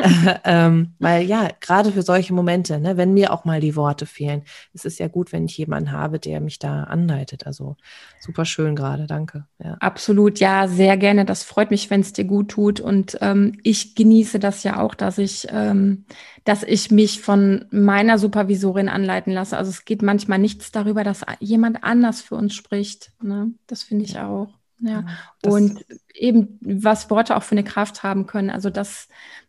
ähm, 0.44 0.94
weil 0.98 1.24
ja, 1.24 1.48
gerade 1.60 1.92
für 1.92 2.02
solche 2.02 2.32
Momente, 2.32 2.80
ne, 2.80 2.96
wenn 2.96 3.12
mir 3.14 3.32
auch 3.32 3.44
mal 3.44 3.60
die 3.60 3.76
Worte 3.76 4.06
fehlen, 4.06 4.42
ist 4.72 4.86
es 4.86 4.98
ja 4.98 5.08
gut, 5.08 5.32
wenn 5.32 5.44
ich 5.44 5.56
jemanden 5.58 5.92
habe, 5.92 6.18
der 6.18 6.40
mich 6.40 6.58
da 6.58 6.84
anleitet. 6.84 7.46
Also 7.46 7.76
super 8.20 8.44
schön 8.44 8.74
gerade, 8.76 9.06
danke. 9.06 9.46
Ja. 9.62 9.76
Absolut, 9.80 10.38
ja, 10.40 10.68
sehr 10.68 10.96
gerne. 10.96 11.24
Das 11.24 11.44
freut 11.44 11.70
mich, 11.70 11.90
wenn 11.90 12.00
es 12.00 12.12
dir 12.12 12.24
gut 12.24 12.48
tut. 12.48 12.80
Und 12.80 13.18
ähm, 13.20 13.58
ich 13.62 13.94
genieße 13.94 14.38
das 14.38 14.62
ja 14.62 14.80
auch, 14.80 14.94
dass 14.94 15.18
ich, 15.22 15.46
ähm, 15.50 16.04
dass 16.44 16.62
ich 16.62 16.90
mich 16.90 17.20
von 17.20 17.66
meiner 17.70 18.18
Supervisorin 18.18 18.88
anleiten 18.88 19.32
lasse. 19.32 19.56
Also 19.56 19.70
es 19.70 19.84
geht 19.84 20.02
manchmal 20.02 20.38
nichts 20.38 20.72
darüber, 20.72 21.04
dass 21.04 21.24
jemand 21.38 21.84
anders 21.84 22.20
für 22.20 22.34
uns 22.34 22.54
spricht. 22.54 23.12
Ne? 23.22 23.52
Das 23.66 23.82
finde 23.82 24.04
ich 24.04 24.18
auch. 24.18 24.48
Ja. 24.80 25.04
Und 25.44 25.84
eben, 26.14 26.58
was 26.62 27.10
Worte 27.10 27.36
auch 27.36 27.42
für 27.42 27.52
eine 27.52 27.64
Kraft 27.64 28.02
haben 28.02 28.26
können. 28.26 28.50
Also 28.50 28.70
das 28.70 29.08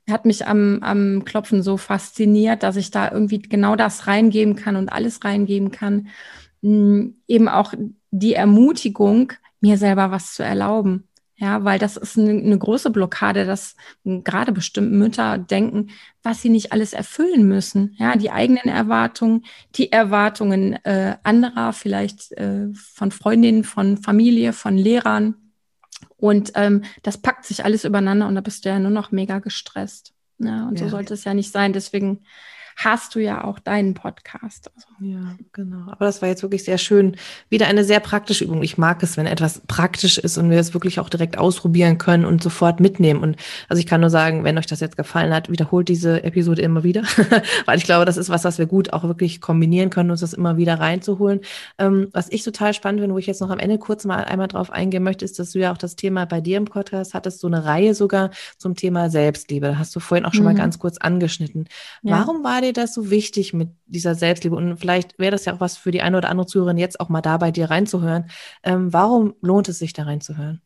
hat 0.10 0.26
mich 0.26 0.46
am, 0.46 0.80
am 0.82 1.24
Klopfen 1.26 1.64
so 1.64 1.78
fasziniert, 1.78 2.64
dass 2.64 2.76
ich 2.76 2.92
da 2.92 3.12
irgendwie 3.12 3.42
genau 3.42 3.76
das 3.76 4.08
reingeben 4.08 4.56
kann 4.56 4.76
und 4.76 4.90
alles 4.92 5.24
reingeben 5.24 5.72
kann. 5.72 6.08
Hm, 6.62 7.16
eben 7.28 7.48
auch 7.48 7.74
die 8.12 8.34
Ermutigung, 8.34 9.34
mir 9.62 9.78
selber 9.78 10.12
was 10.12 10.34
zu 10.34 10.44
erlauben. 10.44 11.08
Ja, 11.42 11.64
weil 11.64 11.80
das 11.80 11.98
ist 11.98 12.20
eine, 12.20 12.30
eine 12.30 12.58
große 12.58 12.92
Blockade, 12.92 13.48
dass 13.48 13.76
gerade 14.04 14.52
bestimmte 14.52 14.92
Mütter 14.92 15.40
denken, 15.40 15.90
was 16.22 16.40
sie 16.44 16.50
nicht 16.50 16.72
alles 16.72 16.94
erfüllen 16.94 17.48
müssen. 17.48 17.96
Ja, 17.98 18.16
die 18.16 18.30
eigenen 18.30 18.66
Erwartungen, 18.66 19.44
die 19.74 19.92
Erwartungen 19.92 20.74
äh, 20.86 21.18
anderer, 21.24 21.74
vielleicht 21.74 22.32
äh, 22.34 22.68
von 22.76 23.10
Freundinnen, 23.10 23.64
von 23.64 23.98
Familie, 23.98 24.54
von 24.54 24.78
Lehrern. 24.78 25.34
Und 26.16 26.52
ähm, 26.54 26.84
das 27.02 27.18
packt 27.18 27.46
sich 27.46 27.66
alles 27.66 27.86
übereinander 27.86 28.28
und 28.28 28.36
da 28.36 28.42
bist 28.42 28.64
du 28.64 28.70
ja 28.70 28.78
nur 28.78 28.92
noch 28.92 29.12
mega 29.12 29.40
gestresst. 29.40 30.14
Ja, 30.38 30.68
und 30.68 30.80
ja. 30.80 30.86
so 30.86 30.92
sollte 30.92 31.16
es 31.16 31.24
ja 31.24 31.34
nicht 31.34 31.52
sein. 31.52 31.74
Deswegen 31.74 32.20
hast 32.76 33.16
du 33.16 33.20
ja 33.20 33.44
auch 33.44 33.60
deinen 33.60 33.94
Podcast. 33.94 34.72
Also. 34.76 34.88
Ja, 35.00 35.36
genau. 35.54 35.92
Aber 35.92 36.06
das 36.06 36.22
war 36.22 36.30
jetzt 36.30 36.44
wirklich 36.44 36.64
sehr 36.64 36.78
schön. 36.78 37.16
Wieder 37.50 37.68
eine 37.68 37.84
sehr 37.84 38.00
praktische 38.00 38.46
Übung. 38.46 38.64
Ich 38.64 38.78
mag 38.78 39.02
es, 39.04 39.18
wenn 39.18 39.26
etwas 39.26 39.62
praktisch 39.68 40.18
ist 40.18 40.38
und 40.38 40.50
wir 40.50 40.60
es 40.60 40.74
wirklich 40.74 41.00
auch 41.00 41.10
direkt 41.10 41.38
ausprobieren 41.38 41.98
können 41.98 42.26
und 42.26 42.42
sofort 42.44 42.80
mitnehmen. 42.80 43.22
Und 43.22 43.38
also 43.70 43.80
ich 43.80 43.86
kann 43.86 44.02
nur 44.02 44.10
sagen, 44.10 44.44
wenn 44.44 44.58
euch 44.58 44.68
das 44.68 44.80
jetzt 44.80 44.98
gefallen 44.98 45.34
hat, 45.34 45.50
wiederholt 45.50 45.90
diese 45.90 46.24
Episode 46.24 46.62
immer 46.62 46.84
wieder, 46.84 47.04
weil 47.66 47.78
ich 47.78 47.84
glaube, 47.84 48.06
das 48.06 48.18
ist 48.18 48.30
was, 48.30 48.44
was 48.44 48.58
wir 48.58 48.66
gut 48.66 48.94
auch 48.94 49.04
wirklich 49.04 49.42
kombinieren 49.42 49.90
können, 49.90 50.12
uns 50.12 50.22
das 50.22 50.34
immer 50.34 50.58
wieder 50.58 50.80
reinzuholen. 50.80 51.42
Ähm, 51.78 52.10
was 52.14 52.30
ich 52.30 52.44
total 52.44 52.74
spannend 52.74 53.02
finde, 53.02 53.14
wo 53.14 53.20
ich 53.20 53.28
jetzt 53.28 53.42
noch 53.42 53.50
am 53.50 53.60
Ende 53.60 53.78
kurz 53.78 54.06
mal 54.06 54.24
einmal 54.24 54.48
drauf 54.48 54.72
eingehen 54.72 55.04
möchte, 55.04 55.26
ist, 55.26 55.40
dass 55.40 55.52
du 55.52 55.60
ja 55.60 55.72
auch 55.72 55.78
das 55.78 55.96
Thema 55.96 56.26
bei 56.26 56.42
dir 56.42 56.58
im 56.58 56.66
Podcast 56.66 57.14
hattest, 57.14 57.40
so 57.40 57.48
eine 57.48 57.66
Reihe 57.66 57.96
sogar 57.96 58.32
zum 58.58 58.76
Thema 58.76 59.10
Selbstliebe. 59.10 59.68
Da 59.68 59.78
hast 59.78 59.96
du 59.96 60.00
vorhin 60.00 60.26
auch 60.26 60.34
schon 60.34 60.44
mhm. 60.44 60.54
mal 60.54 60.56
ganz 60.56 60.80
kurz 60.80 60.98
angeschnitten. 60.98 61.68
Ja. 62.02 62.20
Warum 62.20 62.44
war 62.44 62.61
dir 62.62 62.74
das 62.74 62.93
so 62.93 63.10
wichtig 63.10 63.54
mit 63.54 63.69
dieser 63.86 64.15
Selbstliebe? 64.15 64.56
Und 64.56 64.78
vielleicht 64.78 65.19
wäre 65.19 65.32
das 65.32 65.45
ja 65.45 65.54
auch 65.54 65.60
was 65.60 65.78
für 65.78 65.91
die 65.91 66.02
eine 66.02 66.17
oder 66.17 66.30
andere 66.30 66.47
Zuhörerin, 66.47 66.78
jetzt 66.78 67.00
auch 67.00 67.10
mal 67.10 67.21
da 67.21 67.38
bei 67.38 67.52
dir 67.52 67.69
reinzuhören. 67.69 68.30
Ähm, 68.63 68.93
warum 68.93 69.34
lohnt 69.41 69.69
es 69.69 69.80
sich, 69.80 69.93
da 69.93 70.04
reinzuhören? 70.04 70.62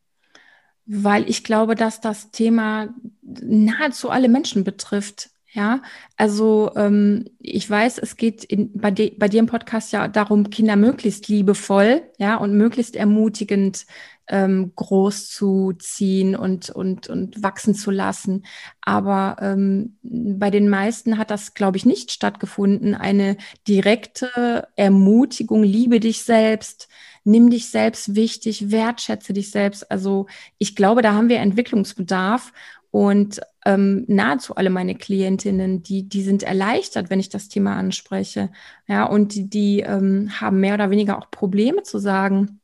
Weil 0.85 1.27
ich 1.29 1.43
glaube, 1.43 1.75
dass 1.75 1.99
das 1.99 2.31
Thema 2.31 2.89
nahezu 3.21 4.09
alle 4.09 4.29
Menschen 4.29 4.63
betrifft. 4.63 5.29
Ja, 5.51 5.81
also 6.17 6.71
ähm, 6.75 7.29
ich 7.39 7.69
weiß, 7.69 7.97
es 7.99 8.17
geht 8.17 8.43
in, 8.43 8.77
bei, 8.77 8.91
de, 8.91 9.17
bei 9.17 9.29
dir 9.29 9.39
im 9.39 9.45
Podcast 9.45 9.93
ja 9.93 10.09
darum, 10.09 10.49
Kinder 10.49 10.75
möglichst 10.75 11.29
liebevoll, 11.29 12.03
ja, 12.19 12.35
und 12.35 12.57
möglichst 12.57 12.97
ermutigend 12.97 13.85
ähm, 14.27 14.73
groß 14.75 15.29
zu 15.29 15.73
ziehen 15.77 16.35
und, 16.35 16.69
und, 16.69 17.07
und 17.07 17.41
wachsen 17.41 17.75
zu 17.75 17.91
lassen. 17.91 18.45
Aber 18.81 19.37
ähm, 19.39 19.97
bei 20.01 20.49
den 20.49 20.69
meisten 20.69 21.17
hat 21.17 21.31
das, 21.31 21.53
glaube 21.53 21.77
ich, 21.77 21.85
nicht 21.85 22.11
stattgefunden. 22.11 22.95
Eine 22.95 23.37
direkte 23.67 24.67
Ermutigung, 24.75 25.63
liebe 25.63 25.99
dich 25.99 26.23
selbst, 26.23 26.87
nimm 27.23 27.49
dich 27.49 27.69
selbst 27.69 28.15
wichtig, 28.15 28.71
wertschätze 28.71 29.33
dich 29.33 29.51
selbst. 29.51 29.89
Also 29.91 30.27
ich 30.57 30.75
glaube, 30.75 31.01
da 31.01 31.13
haben 31.13 31.29
wir 31.29 31.39
Entwicklungsbedarf. 31.39 32.51
Und 32.91 33.41
ähm, 33.65 34.05
nahezu 34.07 34.55
alle 34.55 34.69
meine 34.69 34.95
Klientinnen, 34.95 35.83
die, 35.83 36.07
die 36.07 36.23
sind 36.23 36.43
erleichtert, 36.43 37.09
wenn 37.09 37.19
ich 37.19 37.27
das 37.27 37.49
Thema 37.49 37.75
anspreche. 37.75 38.51
Ja, 38.87 39.03
und 39.03 39.35
die, 39.35 39.49
die 39.49 39.81
ähm, 39.81 40.29
haben 40.39 40.61
mehr 40.61 40.75
oder 40.75 40.91
weniger 40.91 41.17
auch 41.17 41.29
Probleme 41.29 41.83
zu 41.83 41.99
sagen, 41.99 42.61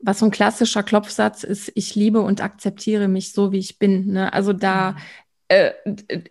was 0.00 0.18
so 0.18 0.26
ein 0.26 0.30
klassischer 0.30 0.82
Klopfsatz 0.82 1.44
ist, 1.44 1.72
ich 1.74 1.94
liebe 1.94 2.20
und 2.20 2.42
akzeptiere 2.42 3.08
mich 3.08 3.32
so, 3.32 3.52
wie 3.52 3.58
ich 3.58 3.78
bin. 3.78 4.12
Ne? 4.12 4.32
Also 4.32 4.52
da 4.52 4.92
mhm. 4.92 4.96
äh, 5.48 5.72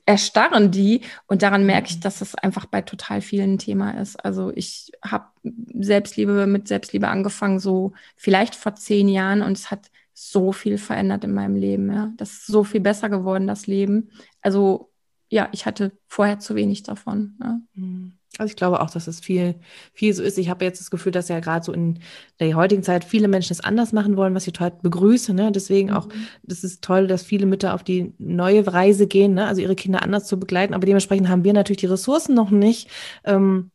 erstarren 0.06 0.72
die 0.72 1.02
und 1.28 1.42
daran 1.42 1.66
merke 1.66 1.90
ich, 1.90 1.98
mhm. 1.98 2.02
dass 2.02 2.20
das 2.20 2.36
einfach 2.36 2.66
bei 2.66 2.82
total 2.82 3.22
vielen 3.22 3.58
Thema 3.58 3.92
ist. 3.92 4.24
Also 4.24 4.52
ich 4.56 4.92
habe 5.04 5.26
Selbstliebe 5.44 6.48
mit 6.48 6.68
Selbstliebe 6.68 7.08
angefangen, 7.08 7.60
so 7.60 7.94
vielleicht 8.16 8.56
vor 8.56 8.76
zehn 8.76 9.08
Jahren 9.08 9.42
und 9.42 9.58
es 9.58 9.72
hat 9.72 9.90
so 10.14 10.54
viel 10.54 10.78
verändert 10.78 11.26
in 11.26 11.34
meinem 11.34 11.56
Leben. 11.56 11.92
Ja. 11.92 12.14
Das 12.18 12.32
ist 12.32 12.48
so 12.48 12.64
viel 12.64 12.82
besser 12.82 13.10
geworden, 13.10 13.48
das 13.48 13.68
Leben. 13.68 14.10
Also 14.42 14.92
ja, 15.30 15.50
ich 15.52 15.66
hatte 15.66 15.92
vorher 16.08 16.40
zu 16.40 16.56
wenig 16.56 16.84
davon. 16.84 17.38
Ja. 17.42 17.60
Mhm. 17.74 18.14
Also 18.38 18.50
ich 18.50 18.56
glaube 18.58 18.82
auch, 18.82 18.90
dass 18.90 19.08
es 19.08 19.22
viel, 19.22 19.56
viel 19.94 20.14
so 20.14 20.22
ist. 20.22 20.38
Ich 20.38 20.50
habe 20.50 20.66
jetzt 20.66 20.82
das 20.82 20.92
Gefühl, 20.92 21.12
dass 21.12 21.30
ja 21.30 21.40
gerade 21.40 21.64
so 21.66 21.72
in 21.72 22.00
der 22.40 22.54
heutigen 22.56 22.84
Zeit 22.84 23.06
viele 23.06 23.28
Menschen 23.30 23.54
es 23.54 23.62
anders 23.62 23.94
machen 23.94 24.18
wollen, 24.18 24.36
was 24.36 24.46
ich 24.46 24.54
total 24.54 24.72
begrüße. 24.82 25.34
Ne? 25.34 25.52
Deswegen 25.54 25.92
auch, 25.92 26.08
mhm. 26.08 26.28
das 26.44 26.64
ist 26.64 26.84
toll, 26.84 27.08
dass 27.08 27.24
viele 27.24 27.46
Mütter 27.46 27.74
auf 27.74 27.84
die 27.84 28.14
neue 28.18 28.66
Reise 28.68 29.08
gehen, 29.08 29.36
ne? 29.36 29.48
also 29.48 29.62
ihre 29.62 29.76
Kinder 29.76 30.04
anders 30.04 30.26
zu 30.26 30.38
begleiten. 30.38 30.74
Aber 30.74 30.86
dementsprechend 30.86 31.30
haben 31.30 31.46
wir 31.46 31.54
natürlich 31.54 31.80
die 31.80 31.86
Ressourcen 31.86 32.36
noch 32.36 32.52
nicht, 32.52 32.90
ähm, 33.24 33.72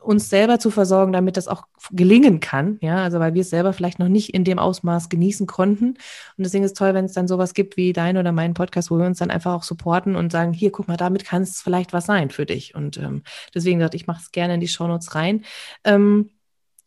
uns 0.00 0.30
selber 0.30 0.58
zu 0.58 0.70
versorgen, 0.70 1.12
damit 1.12 1.36
das 1.36 1.48
auch 1.48 1.64
gelingen 1.90 2.40
kann. 2.40 2.78
Ja, 2.80 3.02
also 3.02 3.20
weil 3.20 3.34
wir 3.34 3.42
es 3.42 3.50
selber 3.50 3.72
vielleicht 3.72 3.98
noch 3.98 4.08
nicht 4.08 4.34
in 4.34 4.44
dem 4.44 4.58
Ausmaß 4.58 5.08
genießen 5.08 5.46
konnten. 5.46 5.90
Und 5.90 5.98
deswegen 6.38 6.64
ist 6.64 6.72
es 6.72 6.78
toll, 6.78 6.94
wenn 6.94 7.04
es 7.04 7.12
dann 7.12 7.28
sowas 7.28 7.54
gibt 7.54 7.76
wie 7.76 7.92
dein 7.92 8.16
oder 8.16 8.32
meinen 8.32 8.54
Podcast, 8.54 8.90
wo 8.90 8.98
wir 8.98 9.06
uns 9.06 9.18
dann 9.18 9.30
einfach 9.30 9.52
auch 9.54 9.62
supporten 9.62 10.16
und 10.16 10.32
sagen, 10.32 10.52
hier, 10.52 10.70
guck 10.72 10.88
mal, 10.88 10.96
damit 10.96 11.24
kann 11.24 11.42
es 11.42 11.60
vielleicht 11.60 11.92
was 11.92 12.06
sein 12.06 12.30
für 12.30 12.46
dich. 12.46 12.74
Und 12.74 12.96
ähm, 12.98 13.22
deswegen 13.54 13.78
gesagt, 13.78 13.94
ich 13.94 14.06
mache 14.06 14.22
es 14.22 14.32
gerne 14.32 14.54
in 14.54 14.60
die 14.60 14.68
Shownotes 14.68 15.14
rein. 15.14 15.44
Ähm, 15.84 16.30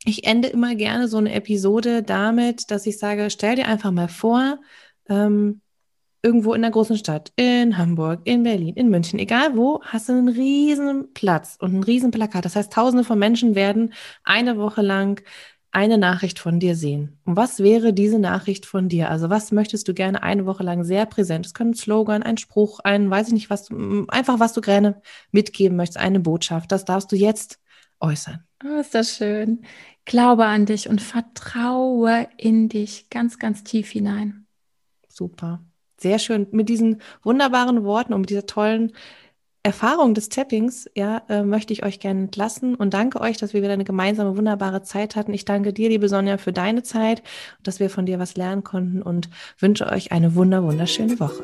ich 0.06 0.26
ende 0.26 0.48
immer 0.48 0.76
gerne 0.76 1.08
so 1.08 1.18
eine 1.18 1.34
Episode 1.34 2.04
damit, 2.04 2.72
dass 2.72 2.86
ich 2.86 2.98
sage, 2.98 3.30
stell 3.30 3.56
dir 3.56 3.68
einfach 3.68 3.92
mal 3.92 4.08
vor, 4.08 4.60
ähm, 5.10 5.62
irgendwo 6.28 6.54
in 6.54 6.62
der 6.62 6.72
großen 6.72 6.98
Stadt, 6.98 7.32
in 7.38 7.78
Hamburg, 7.78 8.20
in 8.26 8.44
Berlin, 8.44 8.76
in 8.76 8.90
München, 8.90 9.18
egal 9.18 9.56
wo, 9.56 9.82
hast 9.82 10.10
du 10.10 10.14
einen 10.14 10.28
riesen 10.28 11.14
Platz 11.14 11.58
und 11.62 11.74
ein 11.74 11.84
riesen 11.84 12.12
Plakat. 12.12 12.44
Das 12.44 12.58
heißt, 12.58 12.74
tausende 12.74 13.06
von 13.06 13.18
Menschen 13.18 13.56
werden 13.56 13.94
eine 14.26 14.58
Woche 14.58 14.82
lang 14.82 15.24
eine 15.72 15.98
Nachricht 15.98 16.40
von 16.40 16.60
dir 16.60 16.76
sehen. 16.76 17.20
Und 17.24 17.38
was 17.38 17.60
wäre 17.60 17.94
diese 17.94 18.20
Nachricht 18.20 18.66
von 18.66 18.90
dir? 18.90 19.10
Also 19.10 19.30
was 19.30 19.54
möchtest 19.54 19.88
du 19.88 19.94
gerne 19.94 20.22
eine 20.22 20.46
Woche 20.46 20.64
lang 20.64 20.84
sehr 20.84 21.06
präsent? 21.06 21.46
Es 21.46 21.54
können 21.54 21.72
ein 21.72 21.76
Slogan, 21.76 22.24
ein 22.24 22.38
Spruch, 22.38 22.80
ein, 22.84 23.10
weiß 23.10 23.28
ich 23.28 23.34
nicht 23.34 23.50
was, 23.50 23.70
einfach 24.10 24.42
was 24.42 24.52
du 24.52 24.60
gerne 24.60 25.02
mitgeben 25.32 25.78
möchtest, 25.78 25.98
eine 25.98 26.20
Botschaft. 26.20 26.74
Das 26.74 26.84
darfst 26.84 27.10
du 27.14 27.16
jetzt 27.16 27.60
äußern. 28.02 28.44
Oh, 28.66 28.80
ist 28.80 28.96
das 28.96 29.16
schön. 29.16 29.64
Glaube 30.04 30.46
an 30.46 30.66
dich 30.66 30.90
und 30.90 31.02
vertraue 31.02 32.28
in 32.38 32.68
dich 32.68 33.10
ganz, 33.10 33.40
ganz 33.40 33.64
tief 33.64 33.90
hinein. 33.90 34.46
Super. 35.08 35.64
Sehr 36.00 36.20
schön. 36.20 36.48
Mit 36.52 36.70
diesen 36.70 37.02
wunderbaren 37.24 37.84
Worten 37.84 38.14
und 38.14 38.22
mit 38.22 38.30
dieser 38.30 38.46
tollen 38.46 38.94
Erfahrung 39.64 40.14
des 40.14 40.30
Tappings, 40.30 40.90
ja, 40.96 41.24
äh, 41.28 41.44
möchte 41.44 41.74
ich 41.74 41.84
euch 41.84 42.00
gerne 42.00 42.22
entlassen 42.22 42.74
und 42.76 42.94
danke 42.94 43.20
euch, 43.20 43.38
dass 43.38 43.54
wir 43.54 43.62
wieder 43.62 43.74
eine 43.74 43.84
gemeinsame 43.84 44.38
wunderbare 44.38 44.82
Zeit 44.82 45.18
hatten. 45.18 45.34
Ich 45.34 45.44
danke 45.44 45.74
dir, 45.74 45.90
liebe 45.90 46.08
Sonja, 46.08 46.38
für 46.38 46.54
deine 46.54 46.84
Zeit, 46.84 47.22
dass 47.64 47.82
wir 47.82 47.90
von 47.90 48.06
dir 48.06 48.18
was 48.18 48.38
lernen 48.38 48.64
konnten 48.64 49.02
und 49.02 49.30
wünsche 49.60 49.88
euch 49.88 50.14
eine 50.14 50.36
wunder 50.36 50.64
wunderschöne 50.64 51.20
Woche. 51.20 51.44